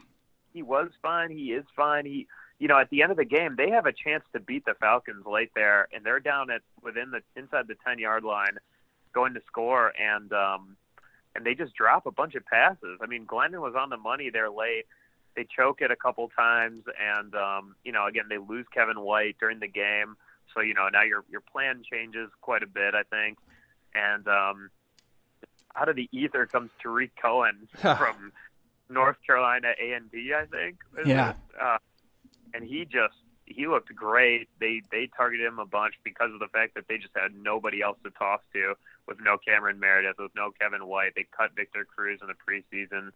[0.53, 1.31] he was fine.
[1.31, 2.07] He is fine.
[2.07, 2.29] He,
[2.63, 4.75] you know, at the end of the game, they have a chance to beat the
[4.75, 8.57] Falcons late there, and they're down at within the inside the ten yard line,
[9.13, 10.77] going to score, and um,
[11.35, 13.01] and they just drop a bunch of passes.
[13.03, 14.85] I mean, Glennon was on the money there late.
[15.35, 19.39] They choke it a couple times, and um, you know, again, they lose Kevin White
[19.41, 20.17] during the game.
[20.55, 23.39] So you know now your your plan changes quite a bit, I think.
[23.93, 24.71] And um,
[25.75, 28.31] out of the ether comes Tarik Cohen from
[28.89, 30.77] North Carolina A and T, I think.
[31.05, 31.33] Yeah.
[31.61, 31.79] Uh,
[32.55, 33.15] and he just
[33.47, 34.49] he looked great.
[34.61, 37.83] They they targeted him a bunch because of the fact that they just had nobody
[37.83, 38.75] else to toss to
[39.07, 41.13] with no Cameron Meredith, with no Kevin White.
[41.17, 43.11] They cut Victor Cruz in the preseason.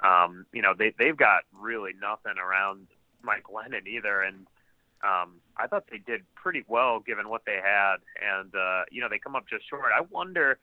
[0.00, 2.86] Um, you know, they they've got really nothing around
[3.22, 4.46] Mike Glennon either, and
[5.02, 9.08] um, I thought they did pretty well given what they had, and uh, you know
[9.08, 9.90] they come up just short.
[9.96, 10.58] I wonder.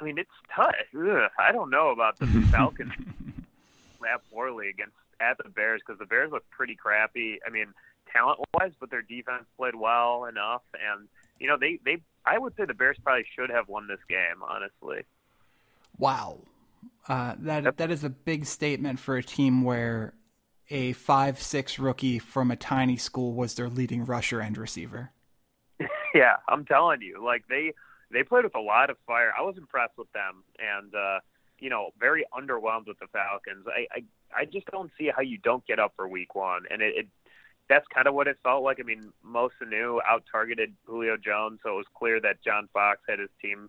[0.00, 0.74] I mean, it's tough.
[0.96, 2.92] Ugh, I don't know about the Falcons
[4.00, 7.38] that poorly against at the Bears because the Bears look pretty crappy.
[7.46, 7.66] I mean,
[8.12, 11.98] talent wise, but their defense played well enough, and you know they they.
[12.24, 15.04] I would say the Bears probably should have won this game, honestly.
[15.96, 16.38] Wow,
[17.08, 20.14] uh, that that is a big statement for a team where
[20.70, 25.12] a five six rookie from a tiny school was their leading rusher and receiver.
[26.14, 27.72] yeah, I'm telling you, like they
[28.10, 29.32] they played with a lot of fire.
[29.36, 31.20] I was impressed with them, and uh,
[31.58, 33.66] you know, very underwhelmed with the Falcons.
[33.66, 34.04] I, I
[34.36, 37.06] I just don't see how you don't get up for Week One, and it, it
[37.68, 38.78] that's kind of what it felt like.
[38.80, 43.00] I mean, Mo Sanu out targeted Julio Jones, so it was clear that John Fox
[43.08, 43.68] had his team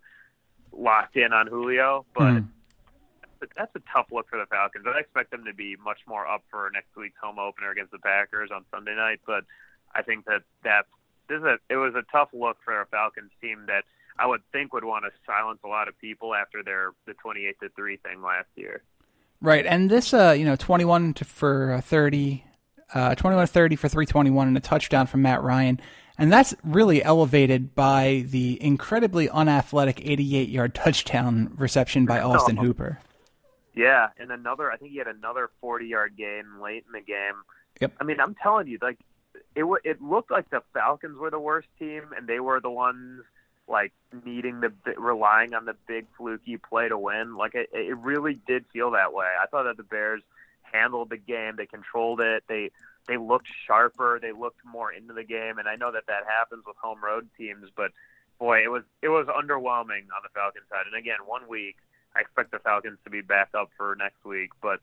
[0.71, 2.33] locked in on Julio, but.
[2.33, 2.47] Mm
[3.55, 4.85] that's a tough look for the Falcons.
[4.87, 7.99] I expect them to be much more up for next week's home opener against the
[7.99, 9.43] Packers on Sunday night, but
[9.93, 10.85] I think that that
[11.27, 13.83] this is a, it was a tough look for a Falcons team that
[14.17, 17.59] I would think would want to silence a lot of people after their the 28
[17.61, 18.83] to 3 thing last year.
[19.41, 22.43] Right, and this, uh, you know, 21 to, for uh, 30,
[22.93, 25.79] uh, 21 to 30 for 321 and a touchdown from Matt Ryan.
[26.17, 32.63] And that's really elevated by the incredibly unathletic 88 yard touchdown reception by Austin oh.
[32.63, 32.99] Hooper.
[33.73, 37.35] Yeah, and another, I think he had another 40 yard gain late in the game.
[37.79, 37.93] Yep.
[38.01, 38.99] I mean, I'm telling you, like,
[39.55, 43.23] it, it looked like the Falcons were the worst team, and they were the ones
[43.69, 43.93] like
[44.25, 47.35] needing the relying on the big fluky play to win.
[47.35, 49.27] Like it, it really did feel that way.
[49.41, 50.23] I thought that the Bears
[50.61, 52.71] handled the game, they controlled it, they
[53.07, 56.63] they looked sharper, they looked more into the game, and I know that that happens
[56.65, 57.91] with home road teams, but
[58.39, 60.85] boy, it was it was underwhelming on the Falcons side.
[60.85, 61.77] And again, one week,
[62.15, 64.79] I expect the Falcons to be back up for next week, but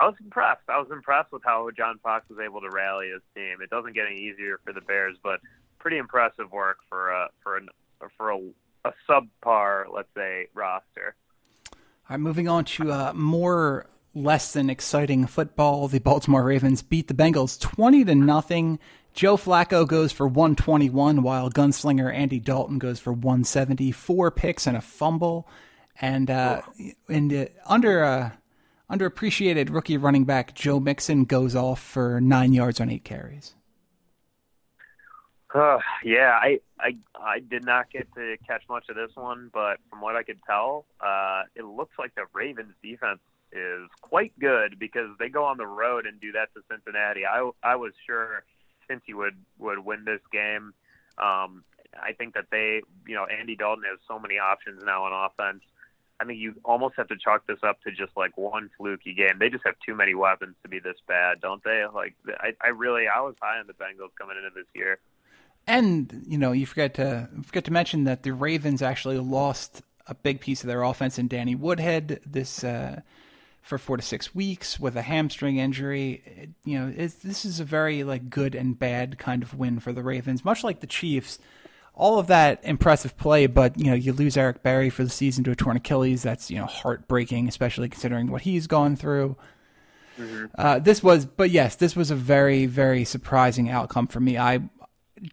[0.00, 0.62] I was impressed.
[0.68, 3.58] I was impressed with how John Fox was able to rally his team.
[3.62, 5.40] It doesn't get any easier for the Bears, but
[5.78, 7.68] pretty impressive work for uh, for an
[8.16, 8.38] for a,
[8.84, 11.14] a subpar, let's say, roster.
[11.72, 11.78] All
[12.10, 15.88] right, moving on to uh, more less than exciting football.
[15.88, 18.78] The Baltimore Ravens beat the Bengals twenty to nothing.
[19.14, 23.92] Joe Flacco goes for 121, while gunslinger Andy Dalton goes for 170.
[23.92, 25.48] Four picks and a fumble,
[26.00, 26.62] and uh,
[27.08, 28.30] and uh, under uh,
[28.90, 33.54] underappreciated rookie running back Joe Mixon goes off for nine yards on eight carries.
[35.54, 39.78] Uh, yeah, I, I I did not get to catch much of this one, but
[39.88, 43.20] from what I could tell, uh, it looks like the Ravens defense
[43.52, 47.24] is quite good because they go on the road and do that to Cincinnati.
[47.24, 48.42] I I was sure
[48.90, 50.74] Cincy would would win this game.
[51.18, 51.62] Um,
[52.02, 55.62] I think that they, you know, Andy Dalton has so many options now on offense.
[56.18, 59.38] I think you almost have to chalk this up to just like one fluky game.
[59.38, 61.84] They just have too many weapons to be this bad, don't they?
[61.92, 64.98] Like I, I really, I was high on the Bengals coming into this year.
[65.66, 70.14] And you know, you forget to forget to mention that the Ravens actually lost a
[70.14, 73.00] big piece of their offense in Danny Woodhead this uh,
[73.62, 76.22] for four to six weeks with a hamstring injury.
[76.26, 79.92] It, you know, this is a very like good and bad kind of win for
[79.92, 81.38] the Ravens, much like the Chiefs.
[81.96, 85.44] All of that impressive play, but you know, you lose Eric Berry for the season
[85.44, 86.24] to a torn Achilles.
[86.24, 89.36] That's you know heartbreaking, especially considering what he's gone through.
[90.18, 90.46] Mm-hmm.
[90.56, 94.38] Uh, this was, but yes, this was a very, very surprising outcome for me.
[94.38, 94.60] I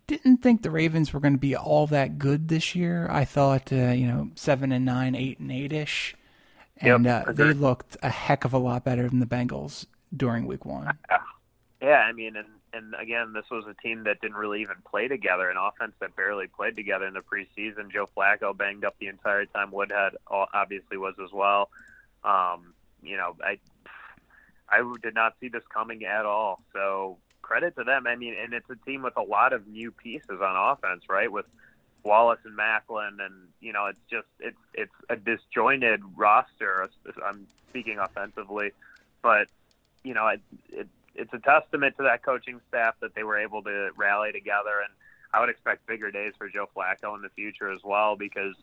[0.07, 3.07] didn't think the Ravens were going to be all that good this year.
[3.09, 6.15] I thought, uh, you know, seven and nine, eight and eight ish,
[6.77, 10.45] and yep, uh, they looked a heck of a lot better than the Bengals during
[10.45, 10.97] Week One.
[11.81, 15.07] Yeah, I mean, and and again, this was a team that didn't really even play
[15.07, 17.91] together, an offense that barely played together in the preseason.
[17.91, 19.71] Joe Flacco banged up the entire time.
[19.71, 21.69] Woodhead obviously was as well.
[22.23, 23.57] Um, you know, I
[24.69, 26.61] I did not see this coming at all.
[26.71, 27.17] So
[27.51, 28.07] credit to them.
[28.07, 31.29] I mean, and it's a team with a lot of new pieces on offense, right?
[31.29, 31.45] With
[32.03, 36.89] Wallace and Maclin, and you know, it's just it's it's a disjointed roster.
[37.25, 38.71] I'm speaking offensively,
[39.21, 39.47] but
[40.03, 43.61] you know, it, it it's a testament to that coaching staff that they were able
[43.63, 44.79] to rally together.
[44.85, 44.93] And
[45.33, 48.55] I would expect bigger days for Joe Flacco in the future as well because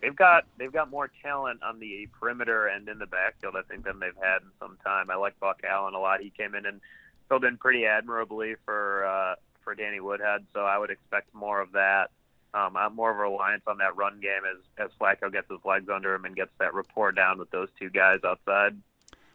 [0.00, 3.84] they've got they've got more talent on the perimeter and in the backfield I think
[3.84, 5.10] than they've had in some time.
[5.10, 6.20] I like Buck Allen a lot.
[6.20, 6.80] He came in and
[7.28, 10.46] filled in pretty admirably for uh, for Danny Woodhead.
[10.54, 12.10] So I would expect more of that.
[12.54, 15.60] Um, I'm more of a reliance on that run game as as Flacco gets his
[15.64, 18.76] legs under him and gets that rapport down with those two guys outside.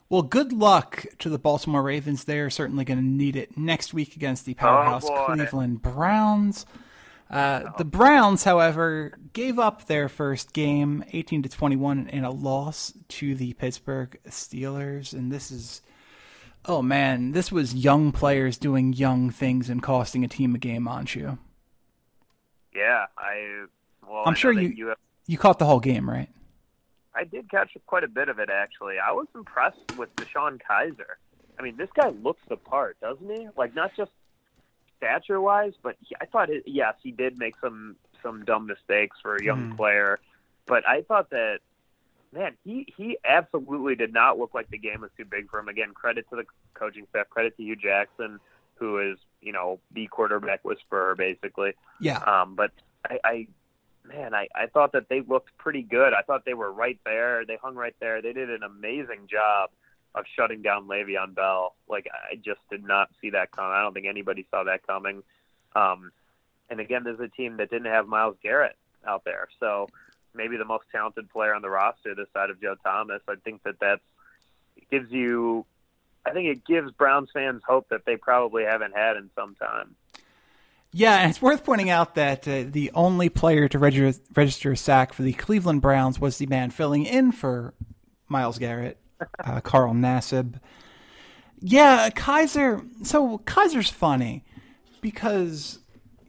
[0.09, 2.25] Well, good luck to the Baltimore Ravens.
[2.25, 6.65] They are certainly going to need it next week against the powerhouse oh Cleveland Browns.
[7.29, 12.91] Uh, the Browns, however, gave up their first game, 18 to 21, in a loss
[13.07, 15.81] to the Pittsburgh Steelers, and this is
[16.65, 20.87] oh man, this was young players doing young things and costing a team a game,
[20.87, 21.37] aren't you?
[22.75, 23.65] Yeah, I.
[24.07, 24.97] Well, I'm I sure you you, have,
[25.27, 26.29] you caught the whole game, right?
[27.13, 28.95] I did catch quite a bit of it actually.
[28.99, 31.17] I was impressed with DeShone Kizer.
[31.59, 33.47] I mean, this guy looks the part, doesn't he?
[33.57, 34.11] Like not just
[34.97, 39.17] stature wise, but he, I thought it, yes, he did make some some dumb mistakes
[39.21, 39.77] for a young mm.
[39.77, 40.19] player,
[40.67, 41.59] but I thought that
[42.33, 45.67] man, he he absolutely did not look like the game was too big for him.
[45.67, 48.39] Again, credit to the coaching staff, credit to Hue Jackson,
[48.75, 51.73] who is you know the quarterback whisperer basically.
[51.99, 52.17] Yeah.
[52.19, 52.71] Um, but
[53.09, 53.47] I, I
[54.05, 56.13] man, I I thought that they looked pretty good.
[56.13, 57.45] I thought they were right there.
[57.45, 58.21] They hung right there.
[58.21, 59.69] They did an amazing job
[60.13, 61.75] of shutting down Le'Veon Bell.
[61.87, 63.71] Like I just did not see that coming.
[63.71, 65.23] I don't think anybody saw that coming.
[65.75, 66.11] Um,
[66.69, 69.87] and again, there's a team that didn't have Myles Garrett out there, so
[70.33, 73.21] maybe the most talented player on the roster this side of Joe Thomas.
[73.27, 74.01] I think that that's
[74.91, 75.65] gives you.
[76.25, 79.95] I think it gives Browns fans hope that they probably haven't had in some time.
[80.93, 84.77] Yeah, and it's worth pointing out that uh, the only player to register, register a
[84.77, 87.73] sack for the Cleveland Browns was the man filling in for
[88.27, 88.97] Myles Garrett,
[89.43, 90.59] uh, Carl Nassib.
[91.59, 92.85] Yeah, Kizer.
[93.05, 94.43] So Kizer's funny
[94.99, 95.79] because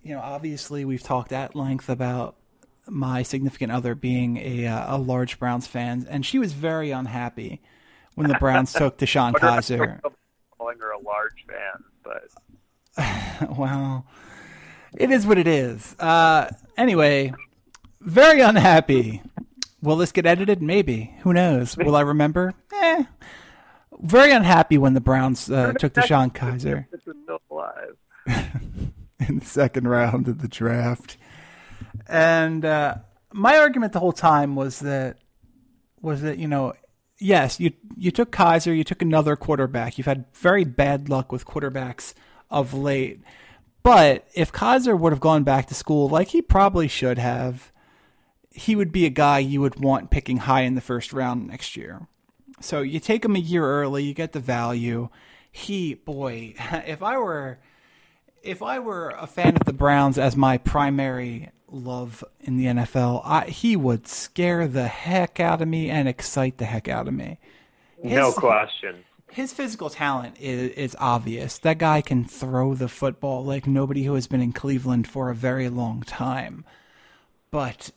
[0.03, 2.37] you know obviously we've talked at length about
[2.88, 7.61] my significant other being a uh, a large Browns fan, and she was very unhappy
[8.14, 10.01] when the Browns took DeShone Kizer.
[10.57, 14.07] Calling her a large fan, but well,
[14.97, 15.95] it is what it is.
[15.99, 17.33] Uh, anyway,
[18.01, 19.23] very unhappy.
[19.81, 20.62] Will this get edited?
[20.62, 21.14] Maybe.
[21.23, 21.77] Who knows?
[21.77, 22.55] Will I remember?
[22.73, 23.05] Eh.
[24.01, 27.97] Very unhappy when the Browns uh, took DeShone Kizer this is still alive.
[29.29, 31.16] in the second round of the draft.
[32.07, 32.96] And uh,
[33.33, 35.18] my argument the whole time was that
[36.00, 36.74] was that you know,
[37.18, 39.98] yes, you you took Kizer, you took another quarterback.
[39.98, 42.14] You've had very bad luck with quarterbacks
[42.50, 43.20] of late.
[43.83, 47.72] But if Kizer would have gone back to school like he probably should have,
[48.50, 51.76] he would be a guy you would want picking high in the first round next
[51.76, 52.07] year.
[52.61, 55.09] So you take him a year early, you get the value.
[55.50, 56.55] He, boy,
[56.87, 57.59] if I were
[58.42, 63.23] if I were a fan of the Browns as my primary love in the NFL,
[63.25, 67.15] I, he would scare the heck out of me and excite the heck out of
[67.15, 67.39] me.
[68.03, 69.05] no question.
[69.31, 71.59] his physical talent is, is obvious.
[71.59, 75.35] That guy can throw the football like nobody who has been in Cleveland for a
[75.35, 76.65] very long time.
[77.51, 77.91] But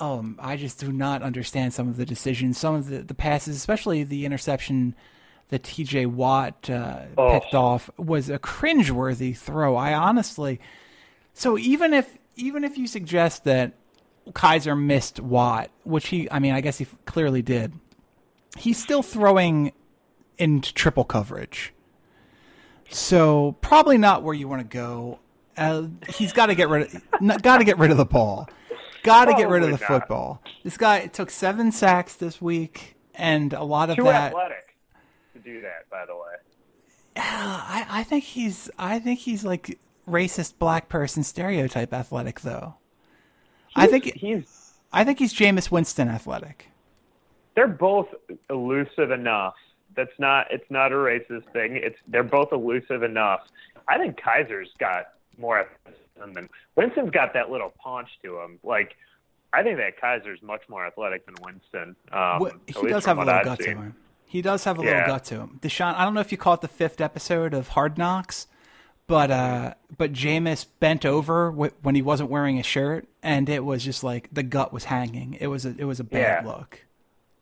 [0.00, 3.56] um, I just do not understand some of the decisions, some of the, the passes,
[3.56, 4.94] especially the interception
[5.48, 6.06] that T.J.
[6.06, 7.38] Watt uh, Oh.
[7.38, 9.76] picked off was a cringeworthy throw.
[9.76, 10.60] I honestly,
[11.34, 13.72] so even if even if you suggest that
[14.30, 17.72] Kizer missed Watt, which he, I mean, I guess he clearly did,
[18.56, 19.72] he's still throwing
[20.38, 21.72] into triple coverage.
[22.90, 25.18] So probably not where you want to go.
[25.56, 28.48] Uh, he's got to get rid of got to get rid of the ball.
[29.02, 29.86] Got to get rid of the not.
[29.86, 30.42] football.
[30.62, 34.28] This guy took seven sacks this week, and a lot of Too that.
[34.28, 34.76] athletic
[35.34, 36.34] to do that, by the way.
[37.16, 42.74] I, I think he's I think he's like racist black person stereotype athletic though.
[43.76, 46.68] I think he's I think he's Jameis Winston athletic.
[47.54, 48.08] they're both
[48.50, 49.54] elusive enough.
[49.94, 51.76] That's not it's not a racist thing.
[51.76, 53.40] It's they're both elusive enough.
[53.88, 55.06] I think Kizer's got
[55.38, 58.58] more athleticism than Winston's got that little paunch to him.
[58.62, 58.96] Like
[59.52, 61.94] I think that Kizer's much more athletic than Winston.
[62.10, 63.96] Um, at he does have a little I've gut to him.
[64.26, 64.90] He does have a Yeah.
[64.90, 65.58] little gut to him.
[65.62, 68.46] Deshaun, I don't know if you caught the fifth episode of Hard Knocks,
[69.06, 73.64] but uh, but Jameis bent over w- when he wasn't wearing a shirt, and it
[73.64, 75.36] was just like the gut was hanging.
[75.40, 76.48] It was a it was a bad Yeah.
[76.50, 76.84] look.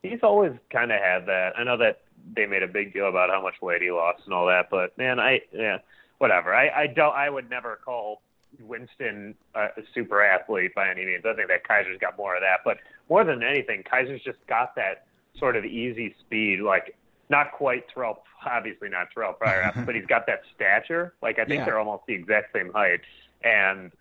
[0.03, 1.53] He's always kind of had that.
[1.57, 2.01] I know that
[2.35, 4.97] they made a big deal about how much weight he lost and all that, but
[4.97, 5.77] man, I yeah,
[6.17, 6.53] whatever.
[6.53, 7.15] I I don't.
[7.15, 8.21] I would never call
[8.61, 11.23] Winston a a super athlete by any means.
[11.25, 12.77] I think that Kizer's got more of that, but
[13.09, 15.05] more than anything, Kizer's just got that
[15.37, 16.95] sort of easy speed, like
[17.31, 21.13] not quite Terrell, obviously not Terrell Pryor, but he's got that stature.
[21.23, 21.65] Like I think Yeah.
[21.65, 22.99] they're almost the exact same height,
[23.43, 23.91] and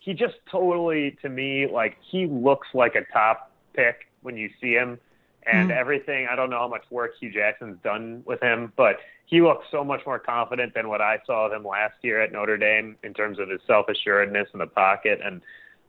[0.00, 4.72] he just totally, to me, like he looks like a top pick when you see
[4.72, 4.98] him,
[5.44, 6.26] and everything.
[6.30, 8.96] I don't know how much work Hue Jackson's done with him, but
[9.26, 12.32] he looks so much more confident than what I saw of him last year at
[12.32, 15.42] Notre Dame in terms of his self assuredness in the pocket and.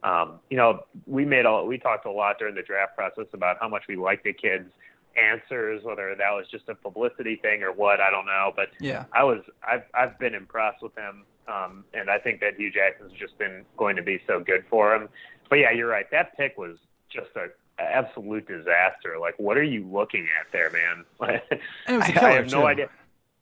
[0.04, 3.58] Um, you know, we made a we talked a lot during the draft process about
[3.60, 4.72] how much we like the kid's
[5.18, 8.52] answers, whether that was just a publicity thing or what, I don't know.
[8.56, 9.06] But Yeah.
[9.14, 13.14] I was I've I've been impressed with him, um, and I think that Hue Jackson's
[13.14, 15.10] just been going to be so good for him.
[15.50, 16.10] But yeah, you're right.
[16.12, 16.78] That pick was
[17.10, 17.48] just a
[17.82, 19.18] absolute disaster.
[19.20, 21.06] Like, what are you looking at there, man?
[21.88, 22.68] It was a I- killer I have no too.
[22.68, 22.90] idea.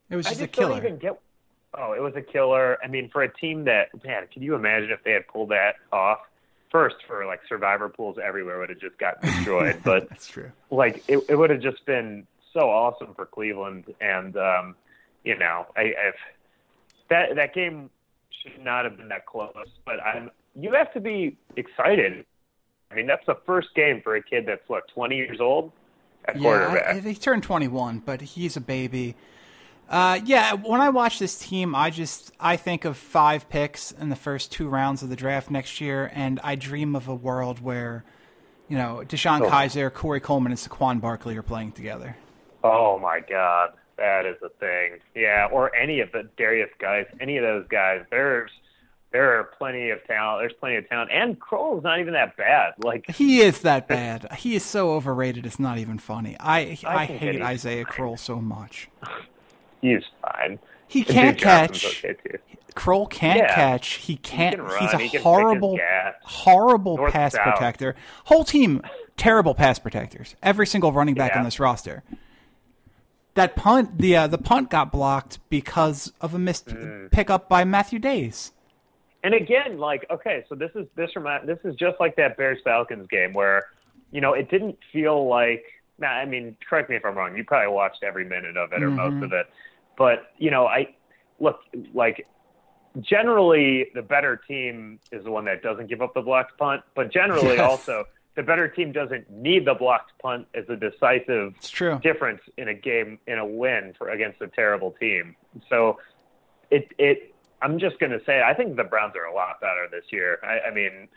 [0.10, 0.90] It was I just, just a killer.
[0.92, 1.20] get.
[1.78, 2.78] Oh, it was a killer.
[2.84, 5.76] I mean, for a team that man, can you imagine if they had pulled that
[5.92, 6.20] off?
[6.76, 9.80] First, for like survivor pools everywhere would have just gotten destroyed.
[9.86, 10.52] but That's true.
[10.72, 13.86] like it, it would have just been so awesome for Cleveland.
[14.02, 14.76] And um,
[15.24, 16.16] you know, I, if
[17.10, 17.90] that that game
[18.42, 19.54] should not have been that close,
[19.86, 22.26] but I'm you have to be excited.
[22.92, 25.72] I mean, that's the first game for a kid that's what 20 years old
[26.26, 26.96] at Yeah, quarterback.
[26.96, 29.16] I, I, he turned 21, but he's a baby.
[29.90, 34.10] Uh, yeah, when I watch this team, I just I think of five picks in
[34.10, 37.60] the first two rounds of the draft next year, and I dream of a world
[37.62, 38.04] where,
[38.68, 39.50] you know, DeShone Oh.
[39.50, 42.16] Kizer, Corey Coleman, and Saquon Barkley are playing together.
[42.64, 45.00] Oh my God, that is a thing.
[45.14, 48.02] Yeah, or any of the Darius guys, any of those guys.
[48.10, 48.50] There's
[49.12, 50.42] there are plenty of talent.
[50.42, 52.74] There's plenty of talent, and Crowell's not even that bad.
[52.80, 54.34] Like He is that bad.
[54.34, 55.46] he is so overrated.
[55.46, 56.36] It's not even funny.
[56.40, 58.90] I I, I hate Isaiah Crowell so much.
[59.82, 60.60] he's fine.
[60.88, 62.04] He And can't catch.
[62.04, 62.16] okay.
[62.76, 63.56] Crowell can't Yeah.
[63.56, 63.88] catch.
[63.94, 64.56] He can't.
[64.56, 65.80] can run, he's a he can horrible,
[66.24, 67.44] horrible North, pass south.
[67.44, 67.96] protector.
[68.26, 68.82] Whole team
[69.18, 70.36] terrible pass protectors.
[70.44, 71.40] Every single running back Yeah.
[71.40, 72.04] on this roster.
[73.36, 77.12] that punt the uh, the punt got blocked because of a missed Mm.
[77.12, 78.54] pickup by Matthew Dayes.
[79.26, 82.60] And again, like, okay, so this is this remind this is just like that Bears
[82.64, 83.64] Falcons game where,
[84.12, 85.64] you know, it didn't feel like.
[85.98, 87.36] Nah, I mean, correct me if I'm wrong.
[87.38, 89.24] You probably watched every minute of it or most mm-hmm.
[89.24, 89.48] of it,
[89.98, 90.96] but you know, I
[91.40, 91.60] look
[91.94, 92.28] like
[93.02, 97.12] generally the better team is the one that doesn't give up the blocked punt, but
[97.12, 97.60] generally Yes.
[97.60, 101.54] also the better team doesn't need the blocked punt as a decisive
[102.02, 105.36] difference in a game in a win for against a terrible team.
[105.70, 106.00] So
[106.70, 110.06] it it I'm just gonna say I think the Browns are a lot better this
[110.12, 110.40] year.
[110.44, 111.08] I, I mean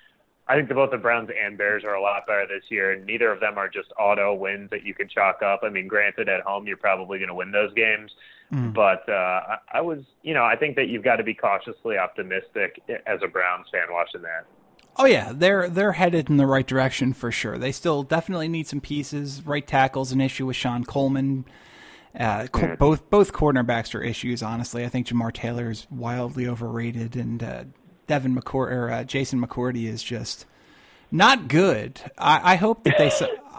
[0.49, 3.05] I think that both the Browns and Bears are a lot better this year, and
[3.05, 5.61] neither of them are just auto wins that you can chalk up.
[5.63, 8.11] I mean, granted, at home you're probably going to win those games,
[8.73, 11.99] but uh, I, I was, you know, I think that you've got to be cautiously
[11.99, 14.47] optimistic as a Browns fan watching that.
[14.97, 17.57] Oh yeah, they're they're headed in the right direction for sure.
[17.57, 19.47] They still definitely need some pieces.
[19.47, 21.45] Right tackle's an issue with Shon Coleman.
[22.19, 24.43] Uh, co- both both cornerbacks are issues.
[24.43, 27.65] Honestly, I think Jamar Taylor is wildly overrated, and uh,
[28.09, 30.45] Devin McCour or uh, Jason McCourty is just
[31.13, 32.01] not good.
[32.19, 33.11] I, I hope that they.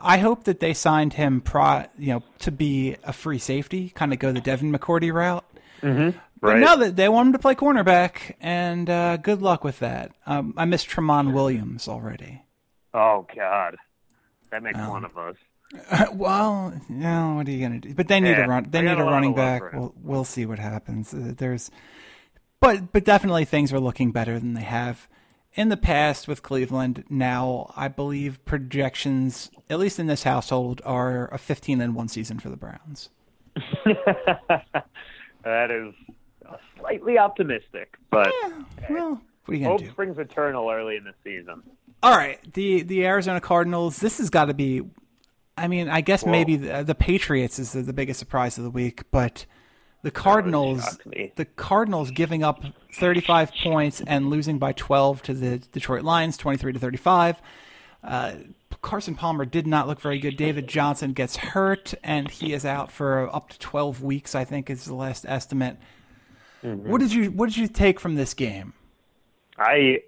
[0.01, 4.13] I hope that they signed him, pro, you know, to be a free safety, kind
[4.13, 5.43] of go the Devin McCourty route.
[5.81, 6.59] But Right.
[6.59, 10.13] now that they want him to play cornerback, and uh, good luck with that.
[10.25, 12.43] Um, I miss Tramon Williams already.
[12.93, 13.75] Oh God,
[14.51, 15.35] that makes Um, one of us.
[16.13, 17.93] well, no, what are you gonna do?
[17.93, 18.67] But they need Yeah, a run.
[18.69, 19.73] They need a a lot of running back.
[19.73, 21.13] We'll we'll see what happens.
[21.13, 21.69] Uh, there's,
[22.59, 25.07] but but definitely things are looking better than they have
[25.53, 27.03] in the past with Cleveland.
[27.09, 32.39] Now I believe projections, at least in this household, are a 15 and one season
[32.39, 33.09] for the Browns.
[35.43, 35.93] that is
[36.79, 38.31] slightly optimistic, but
[38.89, 39.89] Well, what are you hope do?
[39.89, 41.61] springs eternal early in the season.
[42.01, 43.97] All right, the the Arizona Cardinals.
[43.99, 44.83] This has got to be.
[45.57, 48.69] I mean, I guess maybe the, the Patriots is the, the biggest surprise of the
[48.69, 49.45] week, but
[50.01, 50.97] the Cardinals,
[51.35, 56.73] the Cardinals giving up 35 points and losing by 12 to the Detroit Lions, 23
[56.73, 57.41] to 35.
[58.03, 58.33] Uh,
[58.81, 60.37] Carson Palmer did not look very good.
[60.37, 64.35] David Johnson gets hurt, and he is out for up to 12 weeks.
[64.35, 65.77] I think is the last estimate.
[66.61, 68.73] What did you What did you take from this game?
[69.57, 70.01] I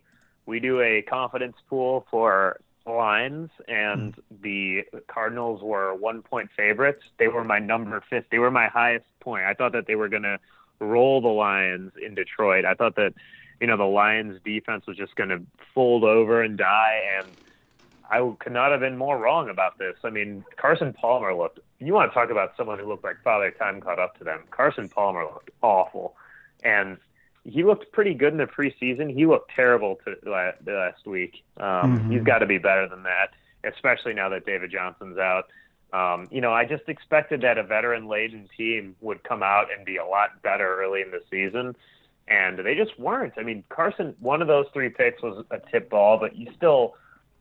[0.46, 4.22] we do a confidence pool for lines, and hmm.
[4.42, 7.04] the Cardinals were one point favorites.
[7.18, 8.26] They were my number fifth.
[8.32, 9.46] They were my highest point.
[9.46, 10.40] I thought that they were going to
[10.80, 12.66] roll the Lions in Detroit.
[12.66, 13.14] I thought that
[13.60, 15.42] you know the Lions defense was just going to
[15.74, 17.28] fold over and die, and
[18.10, 19.96] I could not have been more wrong about this.
[20.04, 21.60] I mean, Carson Palmer looked.
[21.80, 24.42] You want to talk about someone who looked like Father Time caught up to them?
[24.52, 26.16] Carson Palmer looked awful,
[26.64, 26.98] and
[27.44, 29.14] he looked pretty good in the preseason.
[29.14, 31.44] He looked terrible to la- last week.
[31.58, 33.32] Um, He's got to be better than that,
[33.64, 35.46] especially now that David Johnson's out.
[35.94, 39.98] Um, you know, I just expected that a veteran-laden team would come out and be
[39.98, 41.76] a lot better early in the season,
[42.28, 43.34] and they just weren't.
[43.38, 46.96] I mean, Carson, one of those three picks was a tip ball, but you still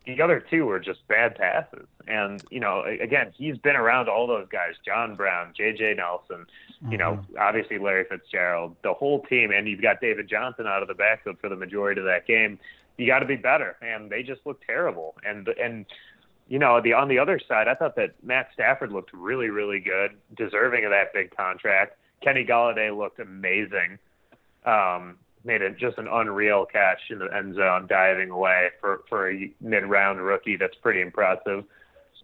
[0.07, 1.87] the other two were just bad passes.
[2.09, 6.47] And, you know, again, he's been around all those guys, John Brown, JJ Nelson,
[6.89, 10.89] you know, obviously Larry Fitzgerald, the whole team, and you've got David Johnson out of
[10.89, 12.59] the backfield for the majority of that game.
[12.97, 15.15] You got to be better, and they just look terrible.
[15.25, 15.87] And and
[16.49, 19.81] you know, the on the other side, I thought that Matt Stafford looked really, really
[19.81, 21.97] good, deserving of that big contract.
[22.23, 23.99] Kenny Golladay looked amazing.
[24.65, 29.31] Um, made it just an unreal catch in the end zone, diving away for for
[29.31, 30.57] a mid-round rookie.
[30.57, 31.65] That's pretty impressive.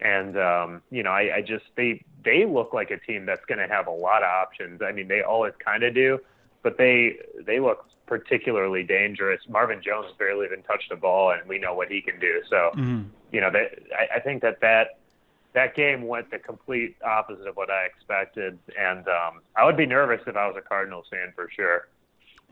[0.00, 3.58] And um, you know, I, I just they they look like a team that's going
[3.58, 4.82] to have a lot of options.
[4.82, 6.18] I mean, they always kind of do,
[6.62, 9.40] but they they look particularly dangerous.
[9.48, 12.42] Marvin Jones barely even touched the ball, and we know what he can do.
[12.48, 12.70] So,
[13.32, 14.98] you know, that I, I think that that
[15.54, 19.86] that game went the complete opposite of what I expected, and um, I would be
[19.86, 21.88] nervous if I was a Cardinals fan for sure.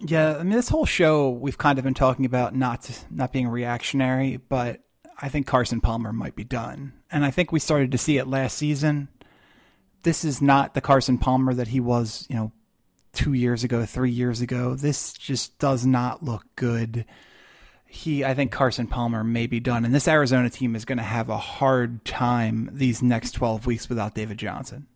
[0.01, 3.49] Yeah, I mean, this whole show we've kind of been talking about not not being
[3.49, 4.81] reactionary, but
[5.21, 8.27] I think Carson Palmer might be done, and I think we started to see it
[8.27, 9.09] last season.
[10.03, 12.53] This is not the Carson Palmer that he was, you know,
[13.13, 14.75] two years ago, three years ago.
[14.75, 17.07] This just does not look good.
[17.87, 21.05] He, I think Carson Palmer may be done, and this Arizona team is going to
[21.05, 24.89] have a hard time these next twelve weeks without David Johnson.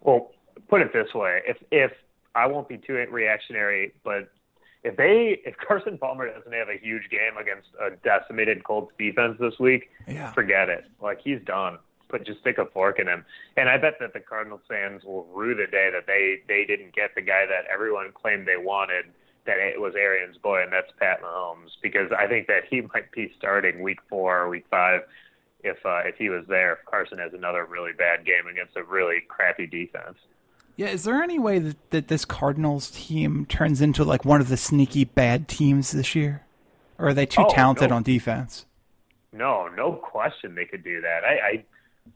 [0.00, 0.32] Well,
[0.68, 1.92] put it this way: if if
[2.34, 4.30] I won't be too reactionary, but
[4.84, 9.36] if they if Carson Palmer doesn't have a huge game against a decimated Colts defense
[9.38, 10.32] this week, Yeah.
[10.32, 10.84] forget it.
[11.00, 11.78] Like he's done.
[12.08, 13.24] Put just stick a fork in him.
[13.56, 16.94] And I bet that the Cardinals fans will rue the day that they they didn't
[16.94, 19.06] get the guy that everyone claimed they wanted.
[19.44, 21.70] That it was Arians' boy, and that's Pat Mahomes.
[21.82, 25.02] Because I think that he might be starting week four or week five
[25.64, 26.74] if uh, if he was there.
[26.74, 30.18] If Carson has another really bad game against a really crappy defense.
[30.76, 34.48] Yeah, is there any way that, that this Cardinals team turns into like one of
[34.48, 36.42] the sneaky bad teams this year?
[36.98, 37.96] Or are they too Oh, talented no.
[37.96, 38.64] on defense?
[39.32, 41.24] No, no question they could do that.
[41.24, 41.64] I, I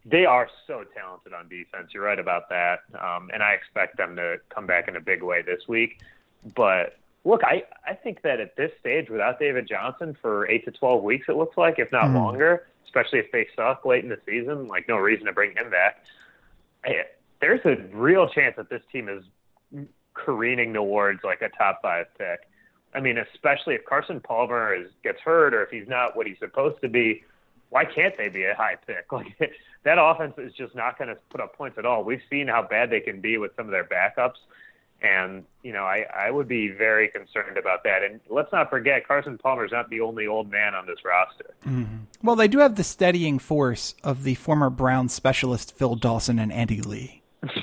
[0.04, 1.90] they are so talented on defense.
[1.94, 5.22] You're right about that, um, and I expect them to come back in a big
[5.22, 6.00] way this week.
[6.54, 10.70] But look, I I think that at this stage, without David Johnson for eight to
[10.72, 12.14] twelve weeks, it looks like, if not Mhm.
[12.14, 15.70] longer, especially if they suck late in the season, like no reason to bring him
[15.70, 16.04] back.
[16.84, 17.04] I,
[17.40, 19.24] there's a real chance that this team is
[20.14, 22.40] careening towards like a top five pick.
[22.94, 26.38] I mean, especially if Carson Palmer is gets hurt or if he's not what he's
[26.38, 27.24] supposed to be,
[27.68, 29.06] why can't they be a high pick?
[29.12, 29.36] Like
[29.84, 32.02] that offense is just not going to put up points at all.
[32.02, 34.38] We've seen how bad they can be with some of their backups,
[35.00, 38.02] and you know, I I would be very concerned about that.
[38.02, 41.54] And let's not forget, Carson Palmer's not the only old man on this roster.
[41.66, 41.96] Mm-hmm.
[42.22, 46.52] Well, they do have the steadying force of the former Brown specialist Phil Dawson and
[46.52, 47.22] Andy Lee.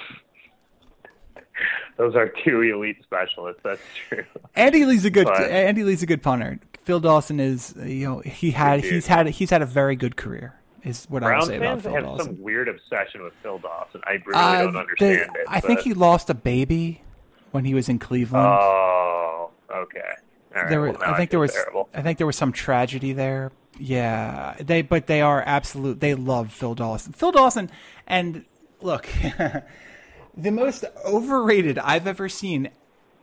[1.97, 3.61] Those are two elite specialists.
[3.63, 4.23] That's true.
[4.55, 6.59] Andy Lee's a good But- Andy Lee's a good punter.
[6.83, 10.53] Phil Dawson is you know he had he's had he's had a very good career
[10.83, 12.25] is what I would say about Phil have Dawson.
[12.35, 14.01] some weird obsession with Phil Dawson.
[14.05, 15.45] I really Uh, don't they- understand it.
[15.47, 17.01] I think he lost a baby
[17.51, 18.45] when he was in Cleveland.
[18.45, 19.99] Oh, okay.
[20.55, 20.69] All right.
[20.69, 21.87] there were, well, I think there was terrible.
[21.93, 23.51] I think there was some tragedy there.
[23.79, 25.99] Yeah, they but they are absolute.
[26.01, 27.13] They love Phil Dawson.
[27.13, 27.69] Phil Dawson,
[28.07, 28.43] and
[28.83, 29.07] look,
[30.37, 32.69] the most overrated I've ever seen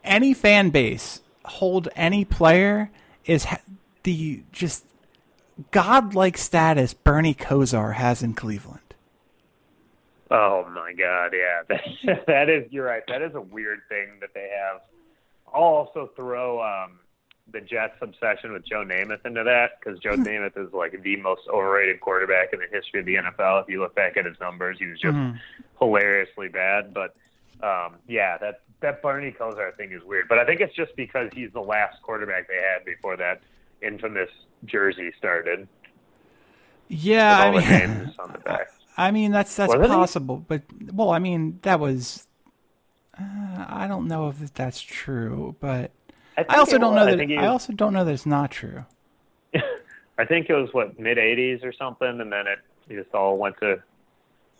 [0.03, 2.91] any fan base hold any player
[3.25, 3.45] is
[4.03, 4.85] the just
[5.71, 8.79] godlike status Bernie Kosar has in Cleveland.
[10.29, 12.71] Oh my God, yeah, that, is.
[12.71, 13.03] You're right.
[13.07, 14.81] That is a weird thing that they have.
[15.53, 16.99] I'll also throw um,
[17.51, 21.41] the Jets' obsession with Joe Namath into that because Joe Namath is like the most
[21.51, 23.63] overrated quarterback in the history of the NFL.
[23.63, 25.17] If you look back at his numbers, he was just
[25.79, 26.93] hilariously bad.
[26.93, 27.15] But
[27.61, 30.27] um, yeah, that that Bernie Kosar thing is weird.
[30.27, 33.41] But I think it's just because he's the last quarterback they had before that
[33.81, 34.29] infamous
[34.65, 35.67] jersey started.
[36.87, 38.67] Yeah, I mean, names on the back.
[38.97, 39.95] I mean that's that's Wasn't he?
[39.95, 42.27] possible, but well, I mean that was.
[43.19, 45.91] Uh, I don't know if that's true, but
[46.37, 47.17] think I also don't was- know I that.
[47.17, 48.85] think he I also don't know that it's not true.
[50.17, 52.59] I think it was what mid '80s or something, and then it
[52.89, 53.81] just all went to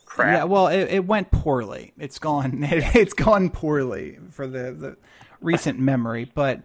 [0.05, 0.37] crap.
[0.39, 1.93] Yeah, well, it, it went poorly.
[1.97, 2.63] It's gone.
[2.71, 4.97] It, has gone poorly for the, the
[5.39, 6.29] recent memory.
[6.33, 6.61] But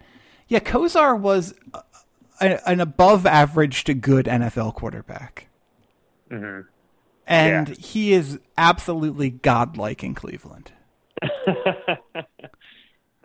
[0.49, 1.55] yeah, Kosar was
[2.41, 5.49] a, an above average to good NFL quarterback,
[6.31, 6.61] hmm
[7.29, 7.75] and Yeah.
[7.79, 10.71] he is absolutely godlike in Cleveland.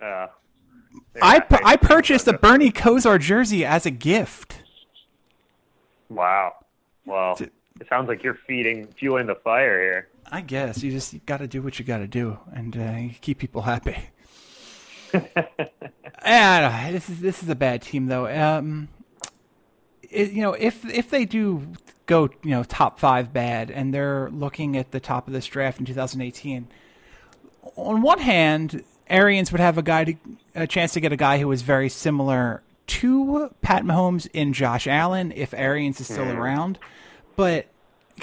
[0.02, 0.28] Uh,
[1.22, 4.64] I pu- I purchased a Bernie Kosar jersey as a gift.
[6.10, 6.56] Wow.
[7.06, 10.08] Well, it sounds like you're feeding, fueling the fire here.
[10.32, 13.40] I guess you just got to do what you got to do and uh, keep
[13.40, 13.98] people happy.
[16.24, 18.28] and this is this is a bad team though.
[18.28, 18.88] Um,
[20.04, 21.68] it, you know, if if they do
[22.06, 25.80] go, you know, top five bad, and they're looking at the top of this draft
[25.80, 26.68] in 2018,
[27.76, 30.16] on one hand, Arians would have a guy to,
[30.56, 34.88] a chance to get a guy who is very similar to Pat Mahomes in Josh
[34.88, 36.38] Allen if Arians is still hmm.
[36.38, 36.80] around,
[37.36, 37.68] but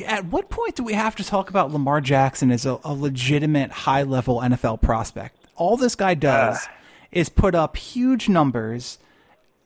[0.07, 3.71] at what point do we have to talk about Lamar Jackson as a, a legitimate
[3.71, 5.37] high level NFL prospect?
[5.57, 6.73] All this guy does ah.
[7.11, 8.99] is put up huge numbers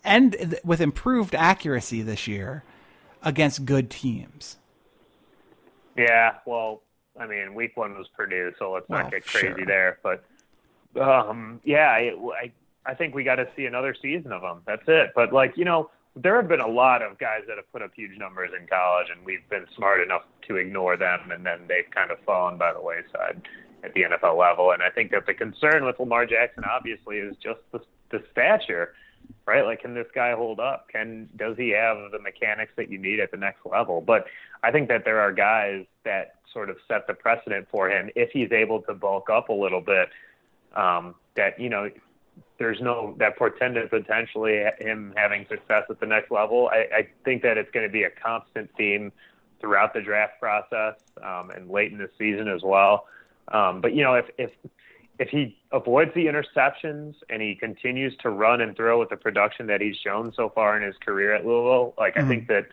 [0.05, 2.65] and th- with improved accuracy this year
[3.23, 4.57] against good teams.
[5.97, 6.37] Yeah.
[6.47, 6.83] Well,
[7.19, 9.67] I mean, week one was Purdue, so let's Well, not get crazy sure.
[9.67, 9.99] there.
[10.03, 10.25] But
[11.01, 12.13] um, yeah, I,
[12.43, 12.53] I
[12.85, 14.63] I think we got to see another season of them.
[14.67, 15.11] That's it.
[15.15, 17.93] But like you know, there have been a lot of guys that have put up
[17.95, 21.91] huge numbers in college, and we've been smart enough to ignore them, and then they've
[21.91, 23.43] kind of fallen by the wayside
[23.83, 24.73] at the NFL level.
[24.73, 27.81] And I think that the concern with Lamar Jackson obviously is just the,
[28.11, 28.95] the stature,
[29.47, 29.65] right?
[29.65, 30.89] Like, can this guy hold up?
[30.89, 34.01] Can does he have the mechanics that you need at the next level?
[34.01, 34.27] But
[34.63, 38.31] I think that there are guys that sort of set the precedent for him if
[38.33, 40.11] he's able to bulk up a little bit.
[40.75, 41.91] Um, that you know,
[42.59, 46.69] there's no that portended potentially him having success at the next level.
[46.73, 49.13] I, I think that it's going to be a constant theme
[49.61, 53.07] throughout the draft process um, and late in the season as well.
[53.49, 54.51] Um, but you know, if if
[55.19, 59.67] if he avoids the interceptions and he continues to run and throw with the production
[59.67, 62.67] that he's shown so far in his career at Louisville, like I think that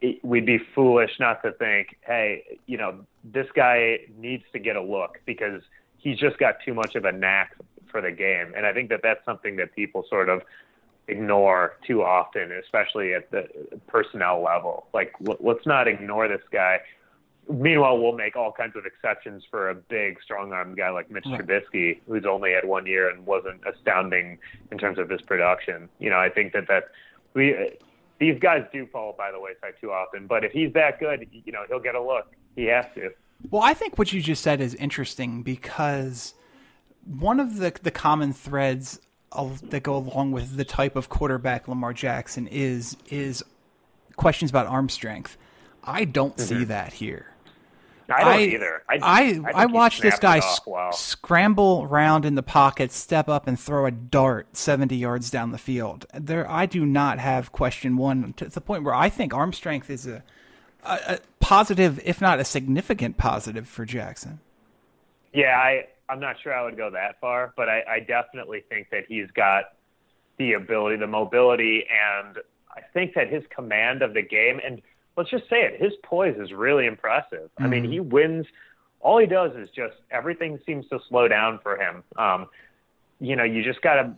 [0.00, 4.76] it, we'd be foolish not to think, hey, you know, this guy needs to get
[4.76, 5.62] a look because
[6.02, 7.56] he's just got too much of a knack
[7.90, 10.42] for the game, and I think that that's something that people sort of
[11.08, 13.48] ignore too often, especially at the
[13.86, 14.86] personnel level.
[14.94, 16.80] Like, l- let's not ignore this guy.
[17.48, 21.40] meanwhile, we'll make all kinds of exceptions for a big, strong-armed guy like Mitch Right.
[21.40, 24.38] Trubisky, who's only had one year and wasn't astounding
[24.70, 25.88] in terms of his production.
[25.98, 26.84] You know, I think that that
[27.34, 27.76] we
[28.20, 30.28] these guys do fall by the wayside too often.
[30.28, 32.28] But if he's that good, you know, he'll get a look.
[32.54, 33.10] He has to.
[33.50, 36.34] Well, I think what you just said is interesting because
[37.04, 39.00] one of the the common threads
[39.62, 43.42] that go along with the type of quarterback Lamar Jackson is is
[44.16, 45.36] questions about arm strength.
[45.82, 46.64] I don't see mm-hmm.
[46.64, 47.32] that here.
[48.10, 48.82] I don't either.
[48.88, 50.92] I I, I he watched this guy sc- well.
[50.92, 55.58] scramble around in the pocket, step up, and throw a dart seventy yards down the
[55.58, 56.06] field.
[56.12, 59.88] There, I do not have question one to the point where I think arm strength
[59.88, 60.22] is a,
[60.84, 61.18] a, a
[61.52, 64.40] positive, if not a significant positive for Jackson.
[65.34, 68.88] Yeah, I I'm not sure I would go that far, but I, I definitely think
[68.90, 69.64] that he's got
[70.38, 72.38] the ability, the mobility, and
[72.74, 74.80] I think that his command of the game and
[75.16, 77.50] let's just say it, his poise is really impressive.
[77.58, 78.46] I mean, he wins.
[79.00, 82.02] All he does is just everything seems to slow down for him.
[82.16, 82.46] Um,
[83.20, 84.14] you know, you just gotta.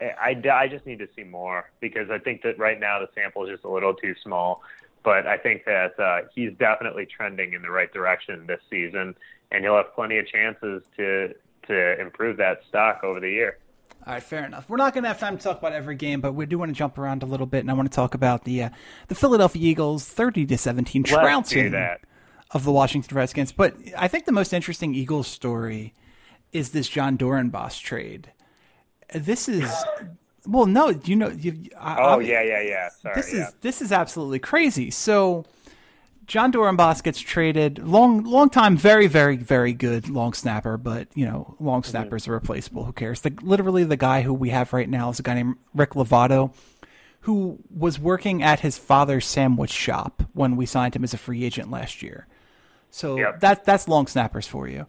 [0.00, 3.44] I, I just need to see more because I think that right now the sample
[3.44, 4.62] is just a little too small.
[5.04, 9.14] But I think that uh, he's definitely trending in the right direction this season,
[9.50, 11.34] and he'll have plenty of chances to
[11.66, 13.58] to improve that stock over the year.
[14.04, 14.68] All right, fair enough.
[14.68, 16.70] We're not going to have time to talk about every game, but we do want
[16.70, 18.68] to jump around a little bit, and I want to talk about the uh,
[19.08, 21.74] the Philadelphia Eagles, thirty to seventeen trouncing
[22.50, 23.52] of the Washington Redskins.
[23.52, 25.94] But I think the most interesting Eagles story
[26.52, 28.32] is this Jon Dorenbos trade.
[29.14, 29.72] This is
[30.46, 32.88] well, no, you know, you, I, Oh I- yeah, yeah, yeah.
[32.90, 33.14] Sorry.
[33.14, 33.48] this yeah.
[33.48, 34.90] is this is absolutely crazy.
[34.90, 35.44] So
[36.26, 37.78] Jon Dorenbos gets traded.
[37.78, 41.90] Long long time, very very very good long snapper, but you know long mm-hmm.
[41.90, 42.84] snappers are replaceable.
[42.84, 43.20] Who cares?
[43.20, 46.52] The, literally, the guy who we have right now is a guy named Rick Lovato,
[47.20, 51.44] who was working at his father's sandwich shop when we signed him as a free
[51.44, 52.26] agent last year.
[52.90, 53.40] So Yep.
[53.40, 54.86] that that's long snappers for you.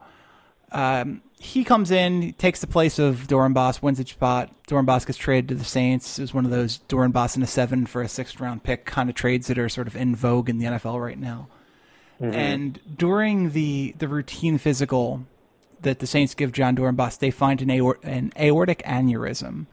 [0.74, 4.50] Um, he comes in, takes the place of Dorenbos, wins each spot.
[4.68, 6.18] Dorenbos gets traded to the Saints.
[6.18, 9.10] It was one of those Dorenbos in a seven for a sixth round pick kind
[9.10, 11.48] of trades that are sort of in vogue in the NFL right now.
[12.22, 15.26] And during the the routine physical
[15.82, 19.66] that the Saints give Jon Dorenbos, they find an, aor- an aortic aneurysm,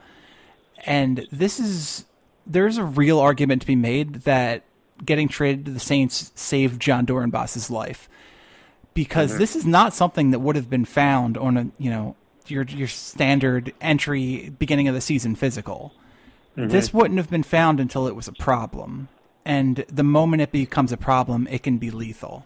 [0.85, 2.07] and this is
[2.45, 4.65] there's a real argument to be made that
[5.05, 8.09] getting traded to the Saints saved Jon Dorenbos's life
[8.95, 9.39] because mm-hmm.
[9.39, 12.17] this is not something that would have been found on a you know
[12.47, 15.93] your your standard entry beginning of the season physical.
[16.57, 16.69] Mm-hmm.
[16.69, 19.09] This wouldn't have been found until it was a problem,
[19.45, 22.45] and the moment it becomes a problem, it can be lethal.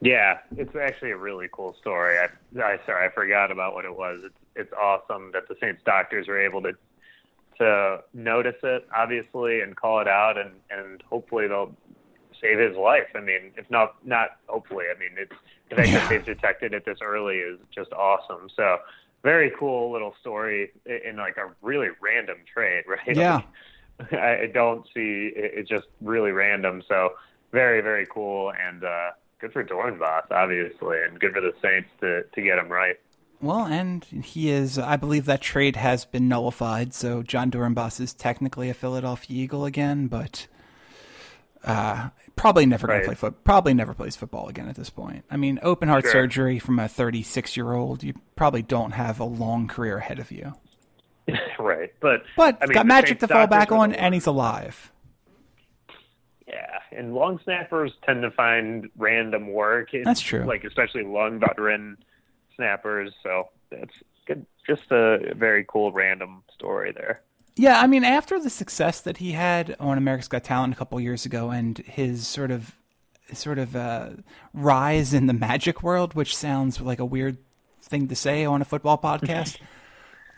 [0.00, 2.18] Yeah, it's actually a really cool story.
[2.18, 2.28] I,
[2.62, 4.20] I sorry, I forgot about what it was.
[4.24, 6.72] It's it's awesome that the Saints doctors were able to
[7.58, 11.74] to notice it, obviously, and call it out, and and hopefully they'll
[12.44, 13.08] save his life.
[13.14, 15.32] I mean, if not not hopefully, I mean, it's
[15.70, 18.48] the fact that they've detected it this early is just awesome.
[18.54, 18.78] So
[19.22, 23.16] very cool little story in, like a really random trade, right?
[23.16, 23.42] Yeah.
[24.12, 26.82] I I don't see it, it's just really random.
[26.88, 27.14] So
[27.52, 32.24] very very cool and uh, good for Dorenbos, obviously, and good for the Saints to
[32.24, 32.96] to get him right.
[33.40, 34.78] Well, and he is.
[34.78, 39.66] I believe that trade has been nullified, so Jon Dorenbos is technically a Philadelphia Eagle
[39.66, 40.46] again, but
[41.64, 43.00] uh, probably never Right.
[43.00, 43.44] to play foot.
[43.44, 45.24] Probably never plays football again at this point.
[45.30, 46.12] I mean, open heart Sure.
[46.12, 48.02] surgery from a 36 year old.
[48.02, 50.52] You probably don't have a long career ahead of you.
[51.58, 54.92] right, but But I mean, got magic to fall back on, and he's alive.
[56.46, 59.94] Yeah, and long snappers tend to find random work.
[59.94, 60.44] It's That's true.
[60.44, 61.96] Like especially long veteran
[62.56, 63.12] snappers.
[63.22, 63.94] So that's
[64.26, 64.44] good.
[64.66, 67.22] Just a very cool random story there.
[67.56, 71.00] Yeah, I mean, after the success that he had on America's Got Talent a couple
[71.00, 72.76] years ago, and his sort of
[73.32, 74.10] sort of uh,
[74.52, 77.38] rise in the magic world, which sounds like a weird
[77.80, 79.58] thing to say on a football podcast.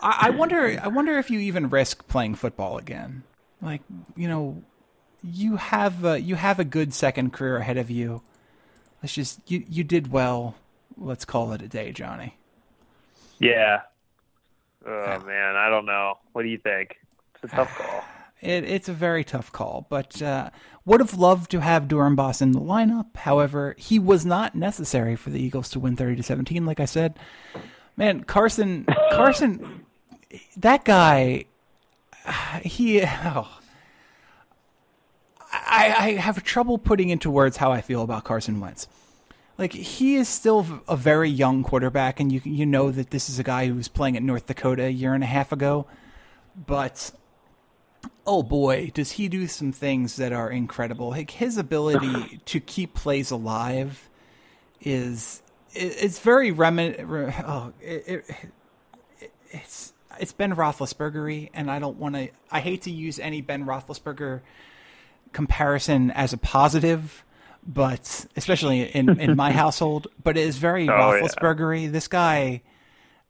[0.00, 0.78] I, I wonder.
[0.82, 3.22] I wonder if you even risk playing football again.
[3.62, 3.80] Like,
[4.14, 4.62] you know,
[5.24, 8.20] you have a, you have a good second career ahead of you.
[9.02, 10.56] Let's just you you did well.
[10.98, 12.36] Let's call it a day, Johnny.
[13.38, 13.80] Yeah.
[14.86, 16.18] Oh man, I don't know.
[16.32, 16.96] What do you think?
[17.42, 18.04] It's a tough call.
[18.42, 20.50] It, it's a very tough call, but uh,
[20.84, 23.16] would have loved to have Durham Dorenbos in the lineup.
[23.16, 26.66] However, he was not necessary for the Eagles to win thirty to seventeen.
[26.66, 27.18] Like I said,
[27.96, 29.86] man, Carson, Carson,
[30.58, 31.46] that guy,
[32.62, 33.02] he.
[33.24, 33.58] Oh,
[35.50, 38.86] I, I have trouble putting into words how I feel about Carson Wentz.
[39.58, 43.38] Like he is still a very young quarterback, and you you know that this is
[43.38, 45.86] a guy who was playing at North Dakota a year and a half ago,
[46.54, 47.10] but
[48.26, 51.10] oh boy, does he do some things that are incredible.
[51.10, 54.08] Like his ability to keep plays alive
[54.80, 57.34] is it's very remin.
[57.46, 62.28] Oh, it, it, it's it's Ben Roethlisbergery, and I don't want to.
[62.50, 64.40] I hate to use any Ben Roethlisberger
[65.32, 67.24] comparison as a positive,
[67.66, 70.08] but especially in in my household.
[70.22, 71.84] But it is very oh, Roethlisbergery.
[71.84, 71.90] Yeah.
[71.90, 72.62] This guy,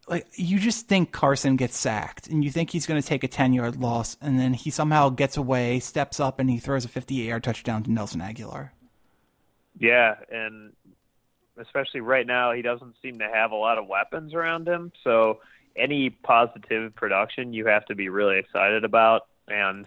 [0.09, 3.29] like you just think Carson gets sacked, and you think he's going to take a
[3.29, 6.89] ten yard loss, and then he somehow gets away, steps up, and he throws a
[6.89, 8.71] fifty eight yard touchdown to Nelson Agholor.
[9.79, 10.73] Yeah, and
[11.59, 14.93] especially right now, he doesn't seem to have a lot of weapons around him.
[15.03, 15.41] So
[15.75, 19.27] any positive production, you have to be really excited about.
[19.49, 19.87] And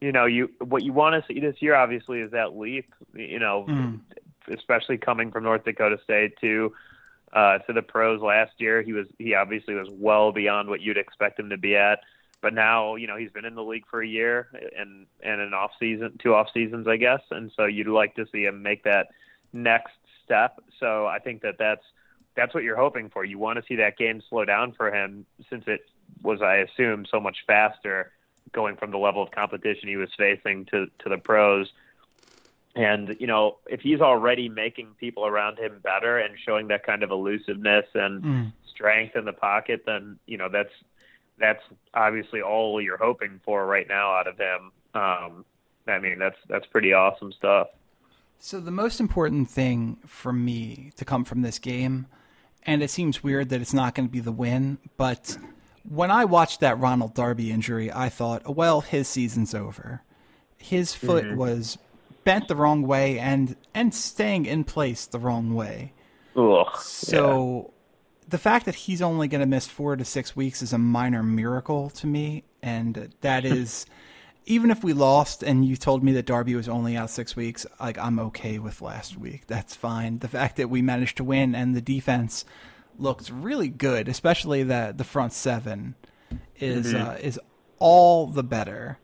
[0.00, 2.92] you know, you what you want to see this year, obviously, is that leap.
[3.14, 4.00] You know, mm.
[4.48, 6.72] especially coming from North Dakota State to
[7.32, 10.98] uh, to the pros last year, he was he obviously was well beyond what you'd
[10.98, 12.00] expect him to be at.
[12.42, 15.54] But now, you know, he's been in the league for a year and and an
[15.54, 17.20] off season, two off seasons, I guess.
[17.30, 19.08] And so you'd like to see him make that
[19.52, 19.92] next
[20.24, 20.60] step.
[20.78, 21.84] So I think that that's
[22.34, 23.24] that's what you're hoping for.
[23.24, 25.82] You want to see that game slow down for him since it
[26.22, 28.12] was, I assume, so much faster
[28.52, 31.70] going from the level of competition he was facing to to the pros.
[32.76, 37.02] And you know, if he's already making people around him better and showing that kind
[37.02, 38.52] of elusiveness and mm.
[38.72, 40.72] strength in the pocket, then you know that's
[41.38, 41.62] that's
[41.94, 44.70] obviously all you're hoping for right now out of him.
[44.94, 45.44] Um,
[45.88, 47.68] I mean, that's that's pretty awesome stuff.
[48.38, 52.06] So the most important thing for me to come from this game,
[52.62, 55.36] and it seems weird that it's not going to be the win, but
[55.88, 60.02] when I watched that Ronald Darby injury, I thought, well, his season's over.
[60.56, 61.36] His foot mm-hmm.
[61.36, 61.78] was
[62.24, 65.92] bent the wrong way and and staying in place the wrong way.
[66.36, 68.28] Ugh, so yeah.
[68.28, 71.22] the fact that he's only going to miss four to six weeks is a minor
[71.22, 73.86] miracle to me, and that is
[74.46, 77.66] even if we lost and you told me that Darby was only out six weeks,
[77.78, 79.46] like I'm okay with last week.
[79.46, 80.18] That's fine.
[80.18, 82.44] The fact that we managed to win and the defense
[82.98, 85.94] looked really good, especially that the front seven
[86.58, 87.10] is mm-hmm.
[87.10, 87.38] uh, is
[87.78, 88.98] all the better.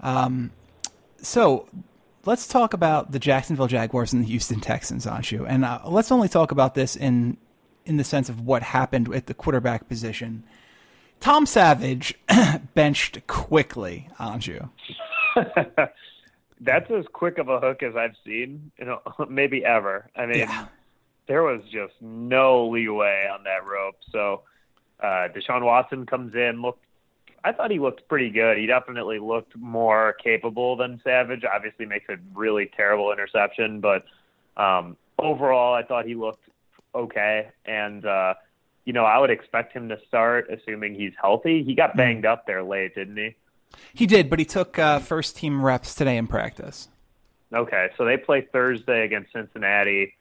[0.00, 0.50] Um,
[1.20, 1.68] so
[2.26, 6.28] let's talk about the Jacksonville Jaguars and the Houston Texans, Anshu, and uh, let's only
[6.28, 7.36] talk about this in
[7.86, 10.42] in the sense of what happened at the quarterback position.
[11.20, 12.14] Tom Savage
[12.74, 14.68] benched quickly, Anshu.
[16.60, 20.10] That's as quick of a hook as I've seen, you know, maybe ever.
[20.16, 20.66] I mean, yeah.
[21.26, 23.96] there was just no leeway on that rope.
[24.10, 24.42] So
[25.00, 26.83] uh, Deshaun Watson comes in, looked.
[27.44, 28.56] I thought he looked pretty good.
[28.56, 31.44] He definitely looked more capable than Savage.
[31.44, 34.04] Obviously, makes a really terrible interception, but
[34.56, 36.48] um, overall, I thought he looked
[36.94, 37.48] okay.
[37.66, 38.34] And uh,
[38.84, 41.62] you know, I would expect him to start, assuming he's healthy.
[41.62, 43.36] He got banged up there late, didn't he?
[43.92, 46.88] He did, but he took uh, first team reps today in practice.
[47.52, 50.14] Okay, so they play Thursday against Cincinnati.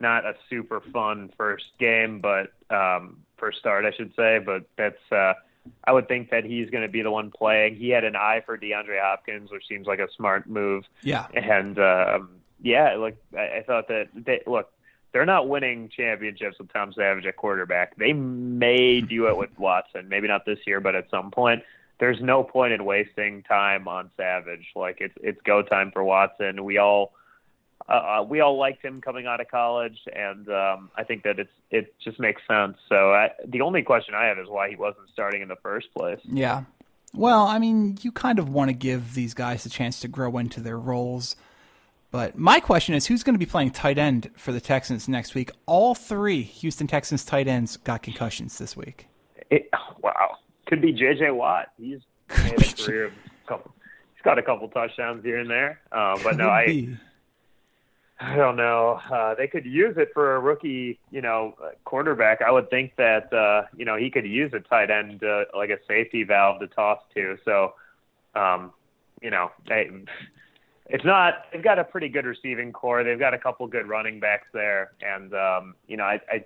[0.00, 4.38] Not a super fun first game, but um, first start, I should say.
[4.38, 5.34] But that's, uh,
[5.84, 7.76] I would think that he's going to be the one playing.
[7.76, 10.84] He had an eye for DeAndre Hopkins, which seems like a smart move.
[11.02, 12.30] Yeah, and um,
[12.62, 14.70] yeah, like I, I thought that they look
[15.12, 17.96] they're not winning championships with Tom Savage at quarterback.
[17.96, 21.62] They may do it with Watson, maybe not this year, but at some point.
[22.00, 24.68] There's no point in wasting time on Savage.
[24.76, 26.64] Like it's it's go time for Watson.
[26.64, 27.12] We all
[27.88, 31.38] uh, uh, we all liked him coming out of college, and um, I think that
[31.38, 32.76] it's it just makes sense.
[32.88, 35.92] So I, the only question I have is why he wasn't starting in the first
[35.94, 36.20] place.
[36.24, 36.64] Yeah.
[37.14, 40.36] Well, I mean, you kind of want to give these guys a chance to grow
[40.36, 41.36] into their roles.
[42.10, 45.34] But my question is who's going to be playing tight end for the Texans next
[45.34, 45.50] week?
[45.66, 49.08] All three Houston Texans tight ends got concussions this week.
[49.50, 49.70] It,
[50.02, 50.36] wow.
[50.66, 51.68] Could be JJ Watt.
[51.78, 52.00] He's
[52.44, 53.72] made a career of a couple
[54.14, 55.80] he's got a couple touchdowns here and there.
[55.92, 56.98] Uh, but no, I
[58.20, 59.00] I don't know.
[59.10, 61.54] Uh, they could use it for a rookie, you know,
[61.84, 62.42] quarterback.
[62.42, 65.70] I would think that uh, you know he could use a tight end uh, like
[65.70, 67.36] a safety valve to toss to.
[67.44, 67.74] So,
[68.34, 68.72] um,
[69.22, 69.88] you know, they,
[70.86, 71.44] it's not.
[71.52, 73.04] They've got a pretty good receiving core.
[73.04, 76.44] They've got a couple good running backs there, and um, you know, I, I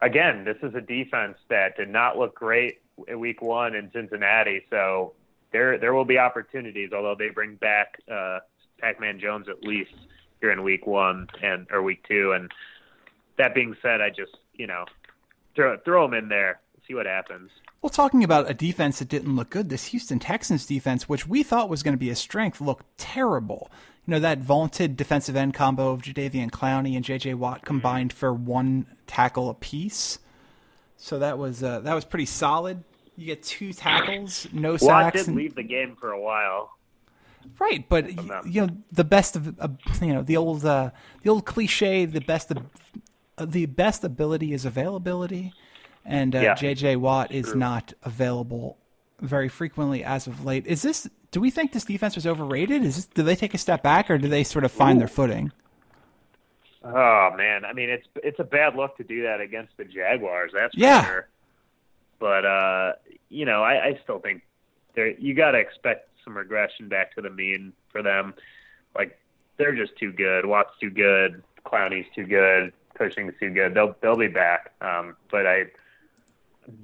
[0.00, 4.62] again, this is a defense that did not look great in Week One in Cincinnati.
[4.70, 5.12] So
[5.52, 8.38] there there will be opportunities, although they bring back uh,
[8.80, 9.92] Pac-Man Jones at least
[10.40, 12.32] here in Week One and or Week Two.
[12.32, 12.50] And
[13.38, 14.84] that being said, I just you know
[15.54, 17.50] throw throw them in there, see what happens.
[17.82, 21.42] Well, talking about a defense that didn't look good, this Houston Texans defense, which we
[21.42, 23.70] thought was going to be a strength, looked terrible.
[24.06, 27.34] You know, that vaunted defensive end combo of Jadeveon Clowney and J.J.
[27.34, 27.66] Watt mm-hmm.
[27.66, 30.18] combined for one tackle apiece.
[30.96, 32.82] So that was uh, that was pretty solid.
[33.16, 34.88] You get two tackles, no sacks.
[34.88, 35.36] Watt did and...
[35.36, 36.70] leave the game for a while.
[37.58, 38.10] Right, but
[38.46, 39.68] you know the best of uh,
[40.00, 40.90] you know the old uh,
[41.22, 42.58] the old cliche, the best of
[43.38, 45.52] uh, the best ability is availability,
[46.04, 46.54] and uh, Yeah.
[46.54, 48.78] JJ Watt is not available
[49.20, 50.66] very frequently as of late.
[50.66, 51.08] Is this?
[51.32, 52.82] Do we think this defense was overrated?
[52.82, 55.08] Is this, do they take a step back or do they sort of find their
[55.08, 55.52] footing?
[56.84, 60.52] Oh man, I mean it's it's a bad look to do that against the Jaguars.
[60.54, 61.04] That's for Yeah.
[61.06, 61.28] sure.
[62.18, 62.92] But uh,
[63.28, 64.42] you know, I, I still think
[64.94, 68.34] there you got to expect some regression back to the mean for them.
[68.94, 69.18] Like
[69.56, 70.44] they're just too good.
[70.44, 71.42] Watt's too good.
[71.64, 72.72] Clowney's too good.
[72.98, 73.74] Cushing's too good.
[73.74, 74.72] They'll they'll be back.
[74.80, 75.66] Um, but I,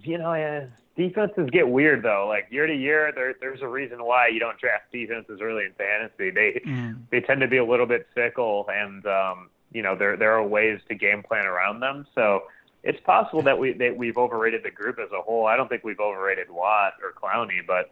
[0.02, 0.66] you know, uh,
[0.96, 2.26] defenses get weird though.
[2.28, 5.72] Like year to year, there there's a reason why you don't draft defenses early in
[5.72, 6.30] fantasy.
[6.30, 6.62] They
[7.10, 10.46] they tend to be a little bit fickle, and um, you know there there are
[10.46, 12.06] ways to game plan around them.
[12.14, 12.42] So
[12.82, 15.46] it's possible that we that we've overrated the group as a whole.
[15.46, 17.90] I don't think we've overrated Watt or Clowney, but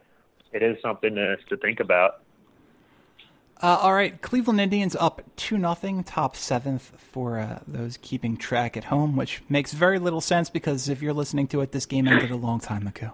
[0.53, 2.21] it is something to, to think about.
[3.61, 8.75] Uh, all right, Cleveland Indians up two nothing, top seventh for uh, those keeping track
[8.75, 12.07] at home, which makes very little sense because if you're listening to it, this game
[12.07, 13.11] ended a long time ago.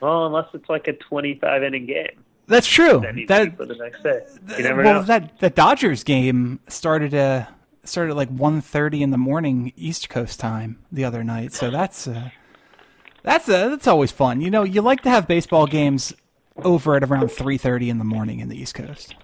[0.00, 3.00] Well, unless it's like a 25 inning game, That's true.
[3.28, 4.20] That for the next day.
[4.58, 5.02] You never well, know.
[5.04, 7.46] that the Dodgers game started uh
[7.84, 11.52] started at like 1.30 in the morning East Coast time the other night.
[11.52, 12.30] So that's uh,
[13.22, 14.40] that's uh, that's always fun.
[14.40, 16.12] You know, you like to have baseball games
[16.64, 19.14] over at around 3.30 in the morning in the East Coast.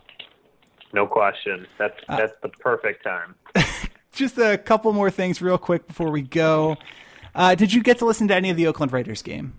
[0.93, 1.67] no question.
[1.79, 3.35] That's Uh, that's the perfect time.
[4.13, 6.77] Just a couple more things real quick before we go.
[7.35, 9.53] Uh, did you get to listen to any of the Oakland Raiders game?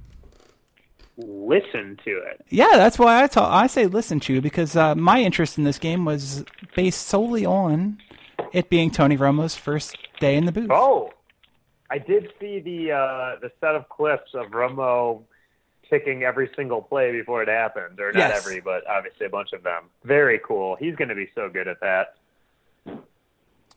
[1.18, 2.44] Listen to it.
[2.50, 5.80] Yeah, that's why I talk, I say listen to because uh, my interest in this
[5.80, 6.44] game was
[6.76, 7.98] based solely on
[8.54, 10.70] it being Tony Romo's first day in the booth.
[10.72, 11.12] Oh,
[11.90, 15.24] I did see the uh, the set of clips of Romo
[15.90, 18.46] kicking every single play before it happened, or not Yes.
[18.46, 19.84] every, but obviously a bunch of them.
[20.04, 20.76] Very cool.
[20.76, 22.16] He's going to be so good at that.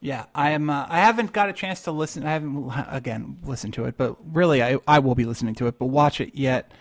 [0.03, 0.71] Yeah, I am.
[0.71, 2.25] Uh, I haven't got a chance to listen.
[2.25, 5.79] I haven't again listened to it, but really, I I will be listening to it,
[5.79, 6.73] but watch it yet.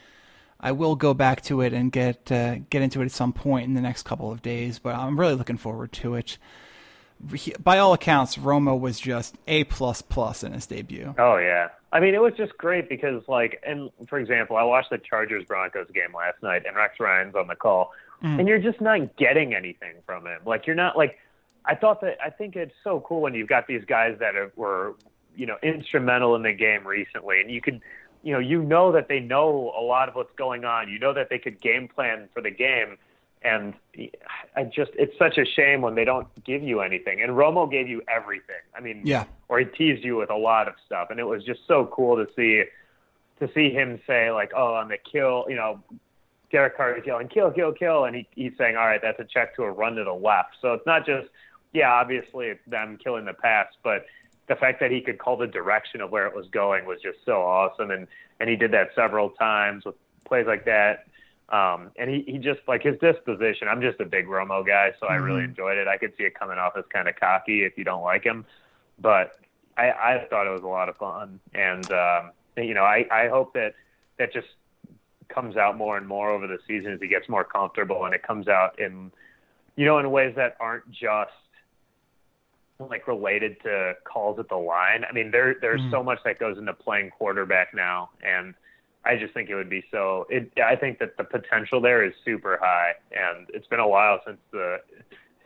[0.61, 3.65] I will go back to it and get uh, get into it at some point
[3.67, 4.79] in the next couple of days.
[4.79, 6.37] But I'm really looking forward to it.
[7.33, 11.13] He- By all accounts, Romo was just a plus plus in his debut.
[11.17, 11.69] Oh yeah.
[11.91, 15.43] I mean, it was just great because, like, and for example, I watched the Chargers
[15.45, 18.39] Broncos game last night, and Rex Ryan's on the call, mm.
[18.39, 20.39] and you're just not getting anything from him.
[20.45, 21.17] Like, you're not like.
[21.65, 24.51] I thought that I think it's so cool when you've got these guys that are,
[24.55, 24.95] were,
[25.35, 27.81] you know, instrumental in the game recently, and you can,
[28.23, 30.89] you know, you know that they know a lot of what's going on.
[30.89, 32.97] You know that they could game plan for the game,
[33.41, 33.73] and
[34.55, 37.21] I just it's such a shame when they don't give you anything.
[37.21, 38.61] And Romo gave you everything.
[38.75, 39.25] I mean, Yeah.
[39.47, 42.23] or he teased you with a lot of stuff, and it was just so cool
[42.23, 42.65] to see
[43.39, 45.81] to see him say like, "Oh, on the kill," you know,
[46.51, 49.55] Derek Carter's yelling, "Kill, kill, kill," and he, he's saying, "All right, that's a check
[49.55, 51.29] to a run to the left." So it's not just,
[51.71, 54.05] yeah, obviously it's them killing the pass, but
[54.47, 57.23] the fact that he could call the direction of where it was going was just
[57.23, 58.07] so awesome, and
[58.41, 61.05] and he did that several times with plays like that.
[61.49, 63.67] Um, and he, he just like his disposition.
[63.67, 65.87] I'm just a big Romo guy, so I really enjoyed it.
[65.87, 68.45] I could see it coming off as kind of cocky if you don't like him,
[69.01, 69.39] but
[69.77, 73.29] I, I thought it was a lot of fun, and um, you know, I, I
[73.29, 73.73] hope that
[74.17, 74.47] that just
[75.29, 78.21] comes out more and more over the season as he gets more comfortable, and it
[78.21, 79.11] comes out in,
[79.75, 81.31] you know, in ways that aren't just
[82.79, 85.03] like related to calls at the line.
[85.09, 88.53] I mean, there there's so much that goes into playing quarterback now, and
[89.05, 90.27] I just think it would be so.
[90.29, 94.19] It, I think that the potential there is super high, and it's been a while
[94.25, 94.77] since the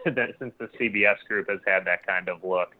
[0.40, 2.76] since the CBS group has had that kind of look.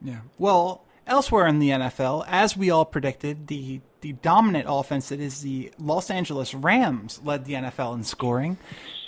[0.00, 0.20] Yeah.
[0.38, 5.42] Well, elsewhere in the NFL, as we all predicted, the the dominant offense that is
[5.42, 8.58] the Los Angeles Rams led the NFL in scoring,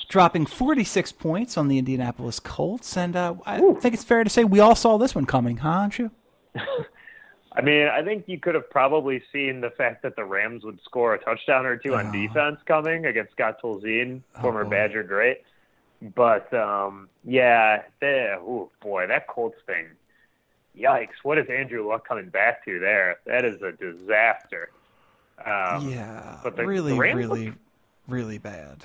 [0.08, 2.96] dropping 46 points on the Indianapolis Colts.
[2.96, 5.88] And uh, I think it's fair to say we all saw this one coming, huh,
[5.88, 6.10] Anshu?
[7.56, 10.78] I mean, I think you could have probably seen the fact that the Rams would
[10.84, 14.70] score a touchdown or two on defense coming against Scott Tolzien, former boy.
[14.70, 15.42] Badger great.
[16.14, 19.86] But um, yeah, they, ooh, boy, that Colts thing.
[20.78, 21.14] Yikes!
[21.22, 23.16] What is Andrew Luck coming back to there?
[23.24, 24.68] That is a disaster.
[25.44, 26.38] Um, Yeah.
[26.42, 27.52] but the- really, the really,
[28.06, 28.84] really bad.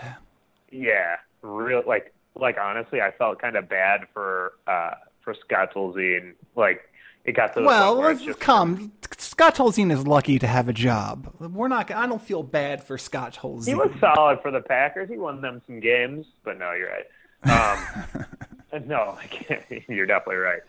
[0.72, 4.92] Yeah, real like like honestly, I felt kind of bad for uh
[5.22, 6.34] for Scott Tolzien.
[6.56, 6.90] Like
[7.26, 8.92] it got to the Well, let's just come.
[9.18, 11.34] Scott Tolzien is lucky to have a job.
[11.40, 11.92] We're not.
[11.92, 13.68] I don't feel bad for Scott Tolzien.
[13.68, 15.10] He was solid for the Packers.
[15.10, 17.06] He won them some games, but no, you're right.
[17.44, 18.26] Um,
[18.86, 19.64] no, I can't.
[19.88, 20.62] You're definitely right.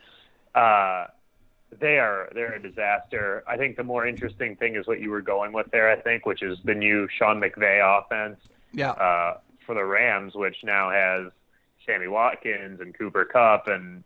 [0.54, 1.06] Uh,
[1.80, 3.42] they are they're a disaster.
[3.46, 5.90] I think the more interesting thing is what you were going with there.
[5.90, 8.38] I think, which is the new Sean McVay offense
[8.72, 8.90] yeah.
[8.90, 11.32] uh, for the Rams, which now has
[11.86, 14.04] Sammy Watkins and Cooper Kupp and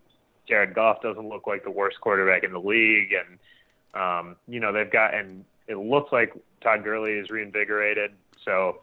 [0.48, 4.72] Jared Goff doesn't look like the worst quarterback in the league, and um, you know
[4.72, 8.12] they've got and it looks like Todd Gurley is reinvigorated.
[8.44, 8.80] So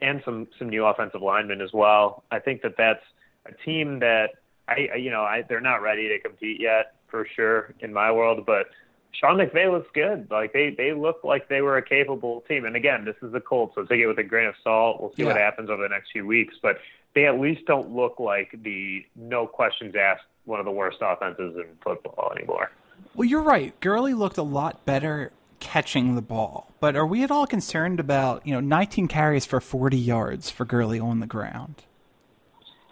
[0.00, 2.24] and some some new offensive linemen as well.
[2.30, 3.02] I think that that's
[3.46, 4.30] a team that
[4.68, 8.44] I you know I they're not ready to compete yet for sure in my world,
[8.44, 8.66] but
[9.12, 10.28] Sean McVay looks good.
[10.30, 12.64] Like they they look like they were a capable team.
[12.64, 15.00] And again, this is the Colts, so take it with a grain of salt.
[15.00, 15.28] We'll see yeah.
[15.28, 16.78] what happens over the next few weeks, but
[17.14, 21.56] they at least don't look like the no questions asked one of the worst offenses
[21.56, 22.70] in football anymore.
[23.14, 23.78] Well, you're right.
[23.80, 26.70] Gurley looked a lot better catching the ball.
[26.78, 30.64] But are we at all concerned about, you know, 19 carries for 40 yards for
[30.64, 31.84] Gurley on the ground?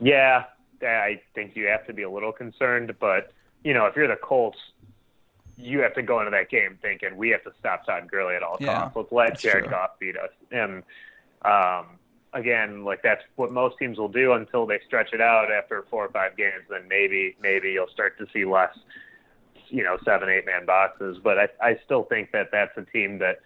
[0.00, 0.44] Yeah,
[0.82, 2.94] I think you have to be a little concerned.
[2.98, 3.32] But,
[3.62, 4.59] you know, if you're the Colts,
[5.57, 8.42] you have to go into that game thinking we have to stop Todd Gurley at
[8.42, 8.96] all yeah, costs.
[8.96, 9.70] Let's let Jared true.
[9.70, 10.30] Goff beat us.
[10.50, 10.82] And
[11.44, 11.98] um,
[12.33, 16.05] again, like that's what most teams will do until they stretch it out after four
[16.05, 16.64] or five games.
[16.68, 18.76] Then maybe maybe you'll start to see less
[19.68, 21.18] you know seven eight man boxes.
[21.22, 23.41] But I I still think that that's a team that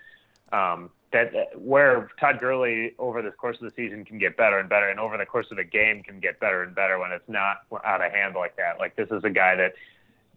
[0.57, 4.69] um, that where Todd Gurley over the course of the season can get better and
[4.69, 7.29] better, and over the course of the game can get better and better when it's
[7.29, 8.79] not out of hand like that.
[8.79, 9.75] Like this is a guy that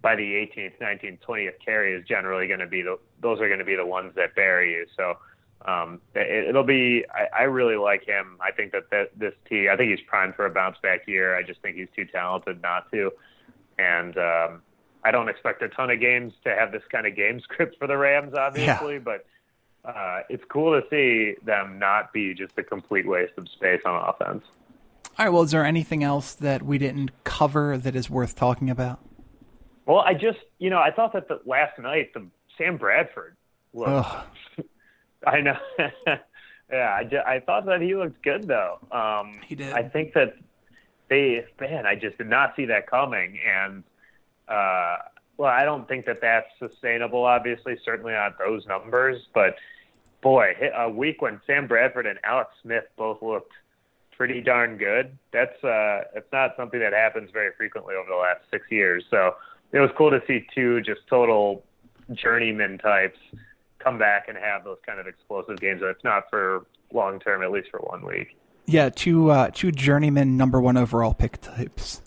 [0.02, 3.60] by the 18th, 19th, 20th carry is generally going to be the those are going
[3.60, 4.86] to be the ones that bury you.
[4.96, 5.18] So
[5.66, 7.06] um, it, will be.
[7.14, 8.38] I, I really like him.
[8.42, 9.68] I think that, this team.
[9.72, 11.36] I think he's primed for a bounce back year.
[11.36, 13.12] I just think he's too talented not to.
[13.78, 14.62] And um,
[15.04, 17.88] I don't expect a ton of games to have this kind of game script for
[17.88, 19.00] the Rams, obviously, yeah.
[19.00, 19.26] but
[19.86, 24.10] uh, it's cool to see them not be just a complete waste of space on
[24.10, 24.44] offense.
[25.18, 25.34] All right.
[25.34, 29.00] Well, is there anything else that we didn't cover that is worth talking about?
[29.86, 32.26] Well, I just, you know, I thought that the last night the
[32.58, 33.36] Sam Bradford
[33.74, 33.90] looked.
[35.26, 35.58] I know.
[36.72, 38.80] yeah, I, just, I thought that he looked good though.
[38.92, 39.74] Um, he did.
[39.74, 40.36] I think that
[41.10, 43.84] they, man, I just did not see that coming, and
[44.48, 44.98] uh,
[45.38, 47.24] well, I don't think that that's sustainable.
[47.24, 49.22] Obviously, certainly not those numbers.
[49.34, 49.56] But
[50.22, 53.54] boy, a week when Sam Bradford and Alex Smith both looked
[54.16, 55.18] pretty darn good.
[55.32, 59.06] That's uh, it's not something that happens very frequently over the last six years.
[59.10, 59.36] So
[59.72, 61.64] it was cool to see two just total
[62.14, 63.18] journeyman types
[63.80, 65.82] come back and have those kind of explosive games.
[65.84, 68.38] if not for long term, at least for one week.
[68.66, 72.02] Yeah, two uh, two journeyman number one overall pick types.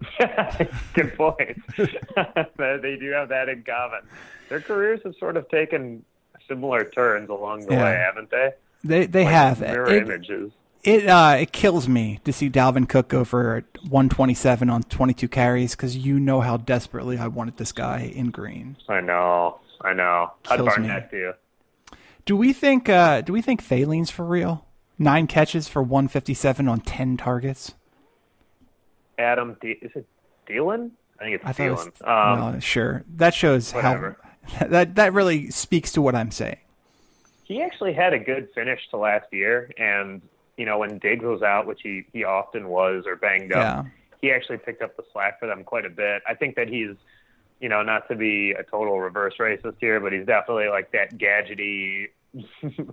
[0.94, 1.60] Good point.
[1.76, 4.00] they do have that in common.
[4.48, 6.04] Their careers have sort of taken
[6.48, 7.84] similar turns along the yeah.
[7.84, 8.50] way, haven't they?
[8.84, 10.52] They they like have mirror it, images.
[10.82, 15.76] It uh it kills me to see Dalvin Cook go for 127 on 22 carries
[15.76, 18.76] because you know how desperately I wanted this guy in green.
[18.88, 20.32] I know, I know.
[20.44, 21.32] How'd Barnett do?
[22.24, 24.66] Do we think uh do we think Thielen's for real?
[24.98, 27.74] Nine catches for 157 on 10 targets.
[29.18, 29.56] Adam.
[29.60, 30.06] D- is it
[30.48, 30.90] Thielen?
[31.20, 31.86] I think it's I Thielen.
[31.86, 33.04] It was, um, well, sure.
[33.16, 34.18] That shows whatever.
[34.44, 36.58] how that that really speaks to what I'm saying.
[37.44, 40.22] He actually had a good finish to last year, and
[40.56, 43.90] you know when Diggs was out, which he he often was or banged up, yeah.
[44.20, 46.22] he actually picked up the slack for them quite a bit.
[46.28, 46.96] I think that he's
[47.62, 51.16] you know, not to be a total reverse racist here, but he's definitely like that
[51.16, 52.08] gadgety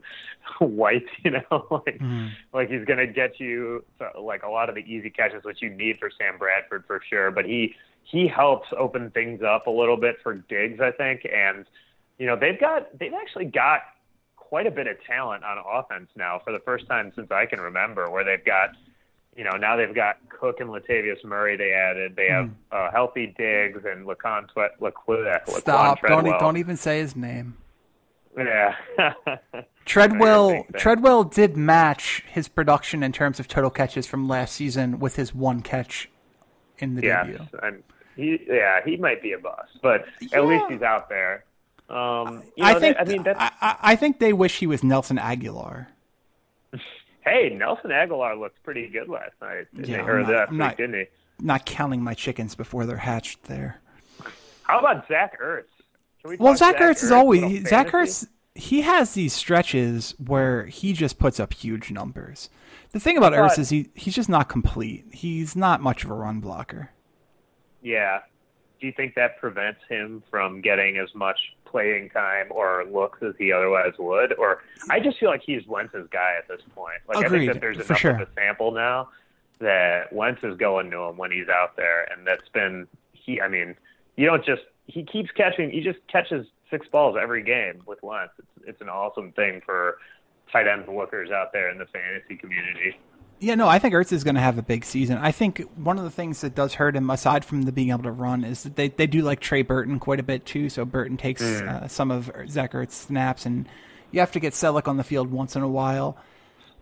[0.60, 1.42] white, you know,
[1.72, 2.30] like mm.
[2.54, 3.84] like he's gonna get you
[4.22, 7.32] like a lot of the easy catches, which you need for Sam Bradford for sure.
[7.32, 11.66] But he he helps open things up a little bit for Diggs, I think, and
[12.20, 13.82] you know they've got they've actually got
[14.36, 17.60] quite a bit of talent on offense now for the first time since I can
[17.60, 18.76] remember, where they've got
[19.40, 21.56] you know, now they've got Cook and Latavius Murray.
[21.56, 22.18] They added.
[22.18, 22.54] They have mm.
[22.74, 24.48] uh, healthy Diggs and Laquon
[24.82, 26.02] Laquon Stop!
[26.06, 27.56] Don't don't even say his name.
[28.38, 28.76] Yeah.
[29.86, 35.16] Treadwell Treadwell did match his production in terms of total catches from last season with
[35.16, 36.10] his one catch
[36.80, 37.48] in the yes, debut.
[37.64, 37.82] And
[38.18, 40.38] he yeah, he might be a bust, but yeah.
[40.38, 41.46] at least he's out there.
[41.90, 45.88] Um, I know, think I mean I, I think they wish he was Nelson Agholor.
[47.22, 49.68] hey, Nelson Agholor looked pretty good last night.
[49.74, 51.06] Yeah, heard not, that, not, didn't he?
[51.40, 53.82] Not counting my chickens before they're hatched there.
[54.64, 55.64] How about Zach Ertz?
[56.24, 58.28] We well, Zach, Zach Ertz, Ertz is always Zach Ertz.
[58.56, 62.50] He has these stretches where he just puts up huge numbers.
[62.92, 65.06] The thing about but, Ertz is he he's just not complete.
[65.12, 66.90] He's not much of a run blocker.
[67.82, 68.20] Yeah.
[68.82, 71.38] Do you think that prevents him from getting as much
[71.70, 74.34] playing time or looks as he otherwise would?
[74.38, 77.02] Or I just feel like he's Wentz's guy at this point.
[77.08, 78.12] Like Agreed, I think that there's enough sure.
[78.12, 79.10] of a sample now
[79.60, 83.42] that Wentz is going to him when he's out there, and that's been he.
[83.42, 83.76] I mean,
[84.16, 85.70] you don't just he keeps catching.
[85.70, 88.34] He just catches six balls every game with Wentz.
[88.40, 89.98] It's it's an awesome thing for
[90.52, 92.98] tight end lookers out there in the fantasy community.
[93.42, 95.18] Yeah, no, I think Ertz is going to have a big season.
[95.18, 98.04] I think one of the things that does hurt him, aside from the being able
[98.04, 100.70] to run, is that they, they do like Trey Burton quite a bit too.
[100.70, 101.68] So Burton takes mm.
[101.68, 103.68] uh, some of Zach Ertz snaps, and
[104.12, 106.18] you have to get Celek on the field once in a while.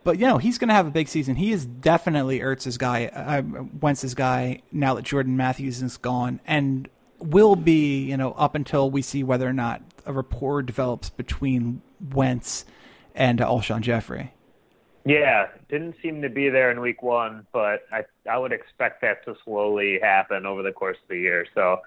[0.03, 1.35] But you know he's going to have a big season.
[1.35, 4.61] He is definitely Ertz's guy, uh, Wentz's guy.
[4.71, 6.87] Now that Jordan Matthews is gone, and
[7.19, 11.81] will be you know up until we see whether or not a rapport develops between
[12.13, 12.65] Wentz
[13.13, 14.33] and uh, Alshon Jeffery.
[15.07, 19.23] Yeah, didn't seem to be there in week one, but I I would expect that
[19.23, 21.45] to slowly happen over the course of the year.
[21.55, 21.79] So,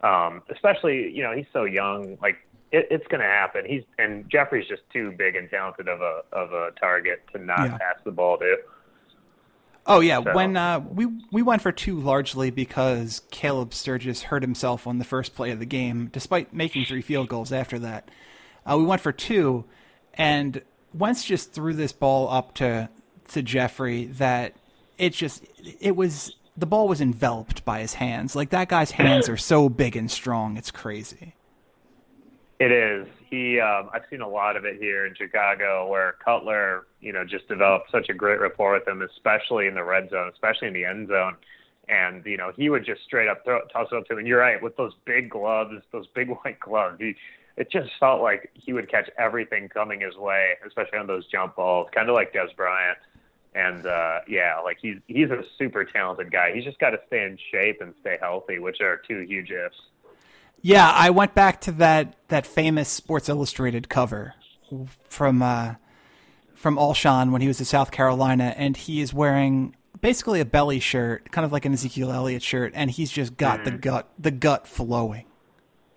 [0.00, 2.36] um, especially you know he's so young, like
[2.70, 3.66] it, it's going to happen.
[3.66, 7.66] He's and Jeffery's just too big and talented of a of a target to not
[7.66, 7.76] yeah.
[7.76, 8.56] pass the ball to.
[9.84, 10.34] Oh yeah, so.
[10.34, 15.04] when uh, we we went for two largely because Caleb Sturgis hurt himself on the
[15.04, 18.10] first play of the game, despite making three field goals after that.
[18.64, 19.66] Uh, we went for two,
[20.14, 20.62] and
[20.94, 22.88] Wentz just threw this ball up to
[23.28, 24.54] to Jeffery that
[24.98, 25.44] it just
[25.80, 28.36] it was the ball was enveloped by his hands.
[28.36, 31.34] Like that guy's hands are so big and strong, it's crazy.
[32.60, 33.06] It is.
[33.28, 37.24] He um, I've seen a lot of it here in Chicago where Cutler, you know,
[37.24, 40.74] just developed such a great rapport with him, especially in the red zone, especially in
[40.74, 41.36] the end zone.
[41.88, 44.20] And, you know, he would just straight up throw, toss it up to him.
[44.20, 47.16] And you're right, with those big gloves, those big white gloves, he
[47.56, 51.56] it just felt like he would catch everything coming his way, especially on those jump
[51.56, 52.98] balls, kind of like Dez Bryant.
[53.54, 56.54] And uh, yeah, like he's he's a super talented guy.
[56.54, 59.76] He's just got to stay in shape and stay healthy, which are two huge ifs.
[60.62, 64.34] Yeah, I went back to that that famous Sports Illustrated cover
[65.08, 65.74] from uh,
[66.54, 70.80] from Alshon when he was in South Carolina, and he is wearing basically a belly
[70.80, 73.64] shirt, kind of like an Ezekiel Elliott shirt, and he's just got mm.
[73.64, 75.26] the gut the gut flowing.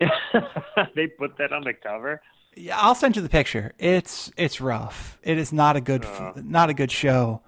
[0.94, 2.20] they put that on the cover.
[2.54, 3.72] Yeah, I'll send you the picture.
[3.78, 5.18] It's it's rough.
[5.22, 6.32] It is not a good uh.
[6.36, 7.42] not a good show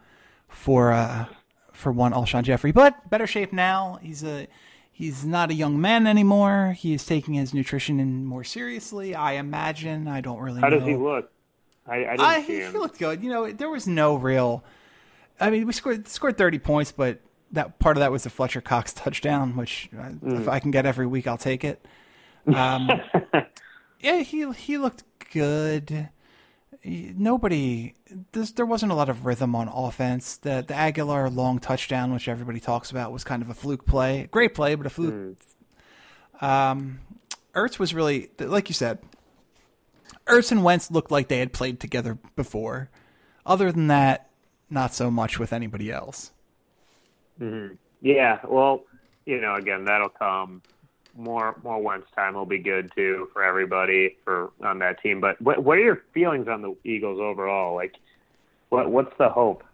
[0.48, 1.26] for uh
[1.72, 3.98] for one Alshon Jeffery, but better shape now.
[4.02, 4.48] He's a
[4.90, 6.74] he's not a young man anymore.
[6.76, 9.14] He is taking his nutrition in more seriously.
[9.14, 10.08] I imagine.
[10.08, 10.60] I don't really.
[10.60, 10.78] How know.
[10.80, 11.30] does he look?
[11.86, 12.72] I, I didn't I, see him.
[12.72, 13.22] He looked good.
[13.22, 14.62] You know, there was no real.
[15.40, 17.20] I mean, we scored scored thirty points, but
[17.52, 20.40] that part of that was the Fletcher Cox touchdown, which mm.
[20.40, 21.86] if I can get every week, I'll take it.
[22.46, 22.88] Um,
[24.00, 26.08] yeah, he he looked good.
[26.84, 27.94] Nobody,
[28.32, 30.36] there wasn't a lot of rhythm on offense.
[30.36, 34.28] The the Agholor long touchdown, which everybody talks about, was kind of a fluke play.
[34.30, 35.14] Great play, but a fluke.
[35.14, 36.42] Mm.
[36.42, 37.00] Um,
[37.54, 39.00] Ertz was really, like you said,
[40.26, 42.90] Ertz and Wentz looked like they had played together before.
[43.44, 44.30] Other than that,
[44.70, 46.32] not so much with anybody else.
[47.40, 47.74] Mm-hmm.
[48.00, 48.84] Yeah, well,
[49.26, 50.62] you know, again, that'll come
[51.16, 55.20] more more Wentz time will be good too for everybody for on that team.
[55.20, 57.74] But what what are your feelings on the Eagles overall?
[57.74, 57.96] Like,
[58.68, 59.64] what what's the hope?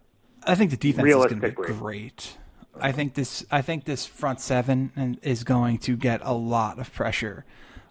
[0.47, 2.37] I think the defense is going to be great.
[2.81, 6.93] I think this I think this front seven is going to get a lot of
[6.93, 7.45] pressure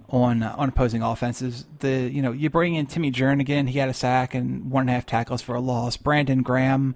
[0.10, 1.66] on uh, on opposing offenses.
[1.80, 4.90] The you know you bring in Timmy Jernigan, he had a sack and one and
[4.90, 5.98] a half tackles for a loss.
[5.98, 6.96] Brandon Graham,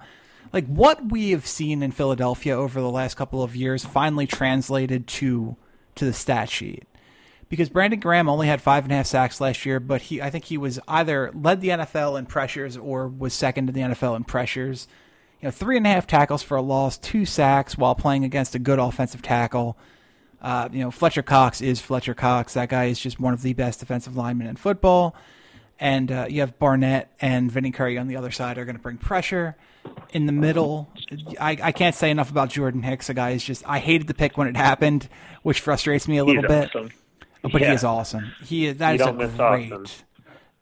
[0.53, 5.07] like what we have seen in Philadelphia over the last couple of years, finally translated
[5.07, 5.55] to
[5.97, 6.87] to the stat sheet
[7.49, 10.29] because Brandon Graham only had five and a half sacks last year, but he I
[10.29, 14.15] think he was either led the NFL in pressures or was second in the NFL
[14.15, 14.87] in pressures.
[15.41, 18.55] You know, three and a half tackles for a loss, two sacks while playing against
[18.55, 19.77] a good offensive tackle.
[20.41, 22.53] Uh, you know, Fletcher Cox is Fletcher Cox.
[22.53, 25.15] That guy is just one of the best defensive linemen in football.
[25.79, 28.81] And uh, you have Barnett and Vinny Curry on the other side are going to
[28.81, 29.55] bring pressure
[30.11, 30.89] in the middle.
[31.39, 33.09] I, I can't say enough about Jordan Hicks.
[33.09, 35.09] A guy is just I hated the pick when it happened,
[35.43, 36.75] which frustrates me a little He's bit.
[36.75, 36.91] Awesome.
[37.43, 37.69] But yeah.
[37.69, 38.31] he is awesome.
[38.43, 39.71] He that is a great.
[39.71, 39.85] Awesome.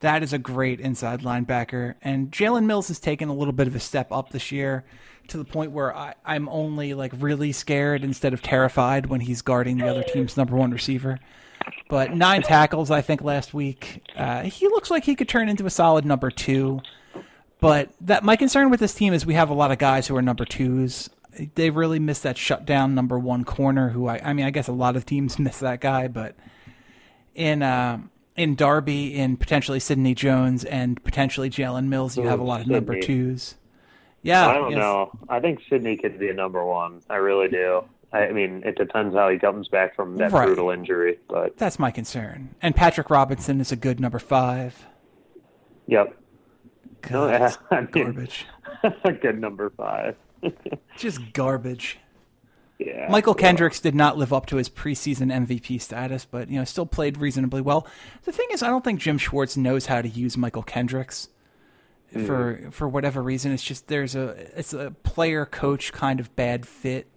[0.01, 3.75] That is a great inside linebacker, and Jalen Mills has taken a little bit of
[3.75, 4.83] a step up this year
[5.29, 9.41] to the point where I, I'm only like really scared instead of terrified when he's
[9.41, 11.19] guarding the other team's number one receiver.
[11.89, 14.03] But nine tackles, I think, last week.
[14.15, 16.81] Uh, he looks like he could turn into a solid number two.
[17.59, 20.15] But that my concern with this team is we have a lot of guys who
[20.15, 21.09] are number twos.
[21.55, 23.89] They really miss that shutdown number one corner.
[23.89, 26.35] Who I, I mean, I guess a lot of teams miss that guy, but
[27.33, 27.99] in uh,
[28.35, 32.67] in Darby, in potentially Sidney Jones, and potentially Jalen Mills, you have a lot of
[32.67, 33.55] number twos.
[34.21, 34.79] Yeah, I don't yes.
[34.79, 35.11] know.
[35.29, 37.01] I think Sidney could be a number one.
[37.09, 37.83] I really do.
[38.11, 40.45] I mean, it depends how he comes back from that right.
[40.45, 42.55] brutal injury, but that's my concern.
[42.61, 44.85] And Patrick Robinson is a good number five.
[45.87, 46.17] Yep.
[47.09, 48.45] God, yeah, I mean, garbage.
[49.21, 50.15] good number five.
[50.97, 51.99] Just garbage.
[52.77, 53.09] Yeah.
[53.09, 56.85] Mychal Kendricks did not live up to his preseason MVP status, but you know still
[56.85, 57.87] played reasonably well.
[58.23, 61.29] The thing is, I don't think Jim Schwartz knows how to use Mychal Kendricks.
[62.11, 62.73] for mm.
[62.73, 63.53] for whatever reason.
[63.53, 64.29] It's just there's a
[64.59, 67.07] it's a player coach kind of bad fit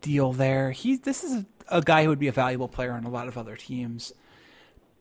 [0.00, 0.70] deal there.
[0.72, 3.28] He this is a, a guy who would be a valuable player on a lot
[3.28, 4.12] of other teams,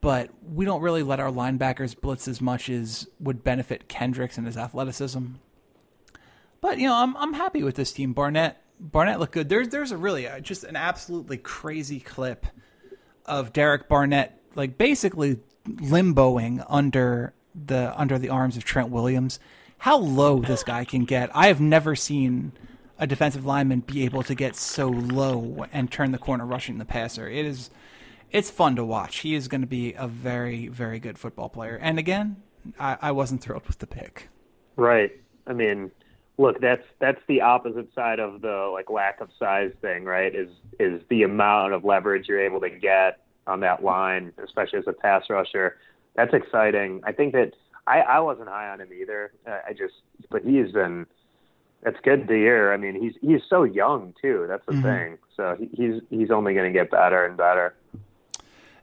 [0.02, 4.48] but we don't really let our linebackers blitz as much as would benefit Kendricks and
[4.48, 5.26] his athleticism.
[6.62, 8.14] But you know, I'm I'm happy with this team.
[8.14, 9.50] Barnett Barnett looked good.
[9.50, 12.46] There's there's a really uh, just an absolutely crazy clip
[13.26, 19.40] of Derek Barnett like basically limboing under the under the arms of Trent Williams.
[19.80, 21.30] How low this guy can get.
[21.34, 22.52] I have never seen
[22.98, 26.86] a defensive lineman be able to get so low and turn the corner rushing the
[26.86, 27.30] passer.
[27.30, 27.70] It is
[28.32, 29.20] it's fun to watch.
[29.20, 31.78] He is going to be a very very good football player.
[31.82, 32.38] And again,
[32.80, 34.30] I, I wasn't thrilled with the pick.
[34.76, 35.12] Right.
[35.48, 35.92] I mean,
[36.38, 40.34] look, that's that's the opposite side of the like lack of size thing, right?
[40.34, 40.50] Is
[40.80, 44.94] is the amount of leverage you're able to get on that line, especially as a
[44.94, 45.78] pass rusher.
[46.16, 47.02] That's exciting.
[47.04, 47.54] I think that
[47.88, 49.32] I, I wasn't high on him either.
[49.46, 49.96] I just,
[50.30, 51.06] but he's been.
[51.86, 52.74] It's good to hear.
[52.74, 54.46] I mean, he's he's so young too.
[54.50, 54.82] That's the mm-hmm.
[54.84, 55.18] thing.
[55.38, 57.74] So he, he's he's only going to get better and better.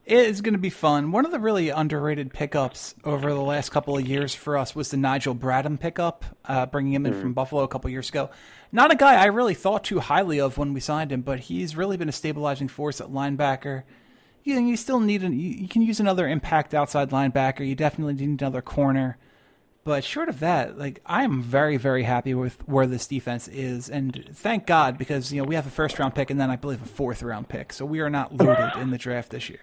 [0.07, 1.11] It is going to be fun.
[1.11, 4.91] One of the really underrated pickups over the last couple of years for us was
[4.91, 7.21] the Nigel Bradham pickup, uh, bringing him in mm.
[7.21, 8.31] from Buffalo a couple years ago.
[8.71, 11.77] Not a guy I really thought too highly of when we signed him, but he's
[11.77, 13.83] really been a stabilizing force at linebacker
[14.47, 17.67] you, you still need an, you, you can use another impact outside linebacker.
[17.67, 19.19] You definitely need another corner.
[19.85, 23.89] But short of that, like I am very, very happy with where this defense is,
[23.89, 26.57] and thank God because you know we have a first round pick and then I
[26.57, 29.61] believe a fourth round pick, so we are not loaded in the draft this year.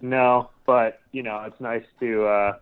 [0.00, 2.56] No, but you know it's nice to uh,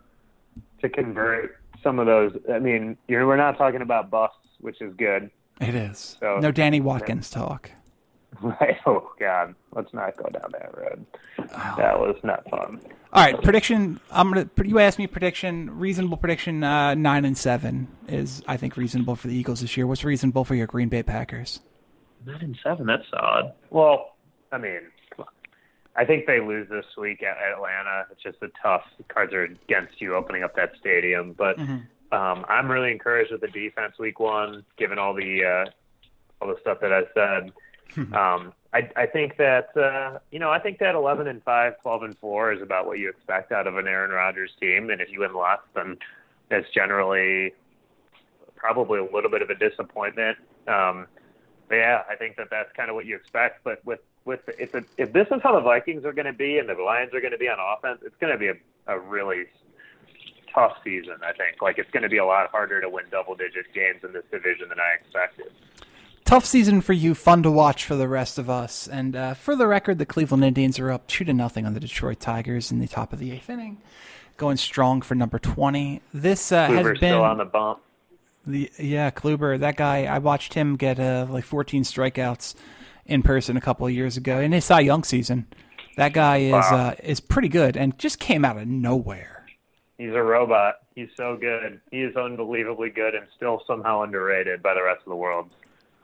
[0.80, 2.36] to convert some of those.
[2.52, 5.30] I mean, you're, we're not talking about busts, which is good.
[5.60, 6.16] It is.
[6.20, 7.70] So, no Danny Watkins talk.
[8.40, 8.76] Right.
[8.86, 11.06] Oh God, let's not go down that road.
[11.38, 11.74] Oh.
[11.76, 12.80] That was not fun.
[13.12, 13.98] All right, prediction.
[14.10, 14.48] I'm gonna.
[14.62, 15.76] You asked me prediction.
[15.78, 16.62] Reasonable prediction.
[16.62, 19.86] Uh, nine and seven is I think reasonable for the Eagles this year.
[19.86, 21.60] What's reasonable for your Green Bay Packers?
[22.26, 22.86] Nine and seven.
[22.86, 23.52] That's odd.
[23.70, 24.16] Well,
[24.52, 24.82] I mean,
[25.96, 28.06] I think they lose this week at Atlanta.
[28.10, 28.84] It's just a tough.
[29.08, 31.58] Cards are against you opening up that stadium, but.
[31.58, 31.76] Mm-hmm.
[32.12, 35.70] Um, I'm really encouraged with the defense week one, given all the uh,
[36.40, 37.52] all the stuff that I said.
[38.14, 42.02] um, I, I think that uh, you know I think that 11 and 5, 12
[42.02, 45.10] and 4 is about what you expect out of an Aaron Rodgers team, and if
[45.10, 45.96] you win less, then
[46.50, 47.54] that's generally
[48.54, 50.36] probably a little bit of a disappointment.
[50.68, 51.06] Um,
[51.68, 53.64] but yeah, I think that that's kind of what you expect.
[53.64, 56.58] But with with if it, if this is how the Vikings are going to be
[56.58, 58.54] and the Lions are going to be on offense, it's going to be a,
[58.86, 59.44] a really
[60.54, 61.16] tough season.
[61.22, 64.04] I think like it's going to be a lot harder to win double digit games
[64.04, 65.52] in this division than I expected
[66.26, 68.86] tough season for you, fun to watch for the rest of us.
[68.86, 71.80] And uh, for the record, the Cleveland Indians are up two to nothing on the
[71.80, 73.78] Detroit Tigers in the top of the eighth inning,
[74.36, 76.02] going strong for number twenty.
[76.12, 77.80] This uh, has been still on the bump.
[78.46, 80.04] The yeah, Kluber, that guy.
[80.04, 82.54] I watched him get uh, like 14 strikeouts
[83.06, 85.46] in person a couple of years ago in his Cy Young season.
[85.96, 86.88] That guy is wow.
[86.88, 89.46] uh, is pretty good and just came out of nowhere.
[89.98, 90.76] He's a robot.
[90.94, 91.80] He's so good.
[91.90, 95.50] He is unbelievably good and still somehow underrated by the rest of the world.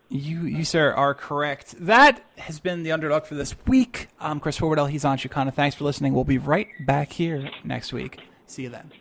[0.08, 1.74] You, you, sir, are correct.
[1.78, 4.08] That has been the underdog for this week.
[4.20, 4.90] I'm Chris Forwardell.
[4.90, 5.52] He's on Chicana.
[5.52, 6.12] Thanks for listening.
[6.12, 8.18] We'll be right back here next week.
[8.46, 8.92] See you then.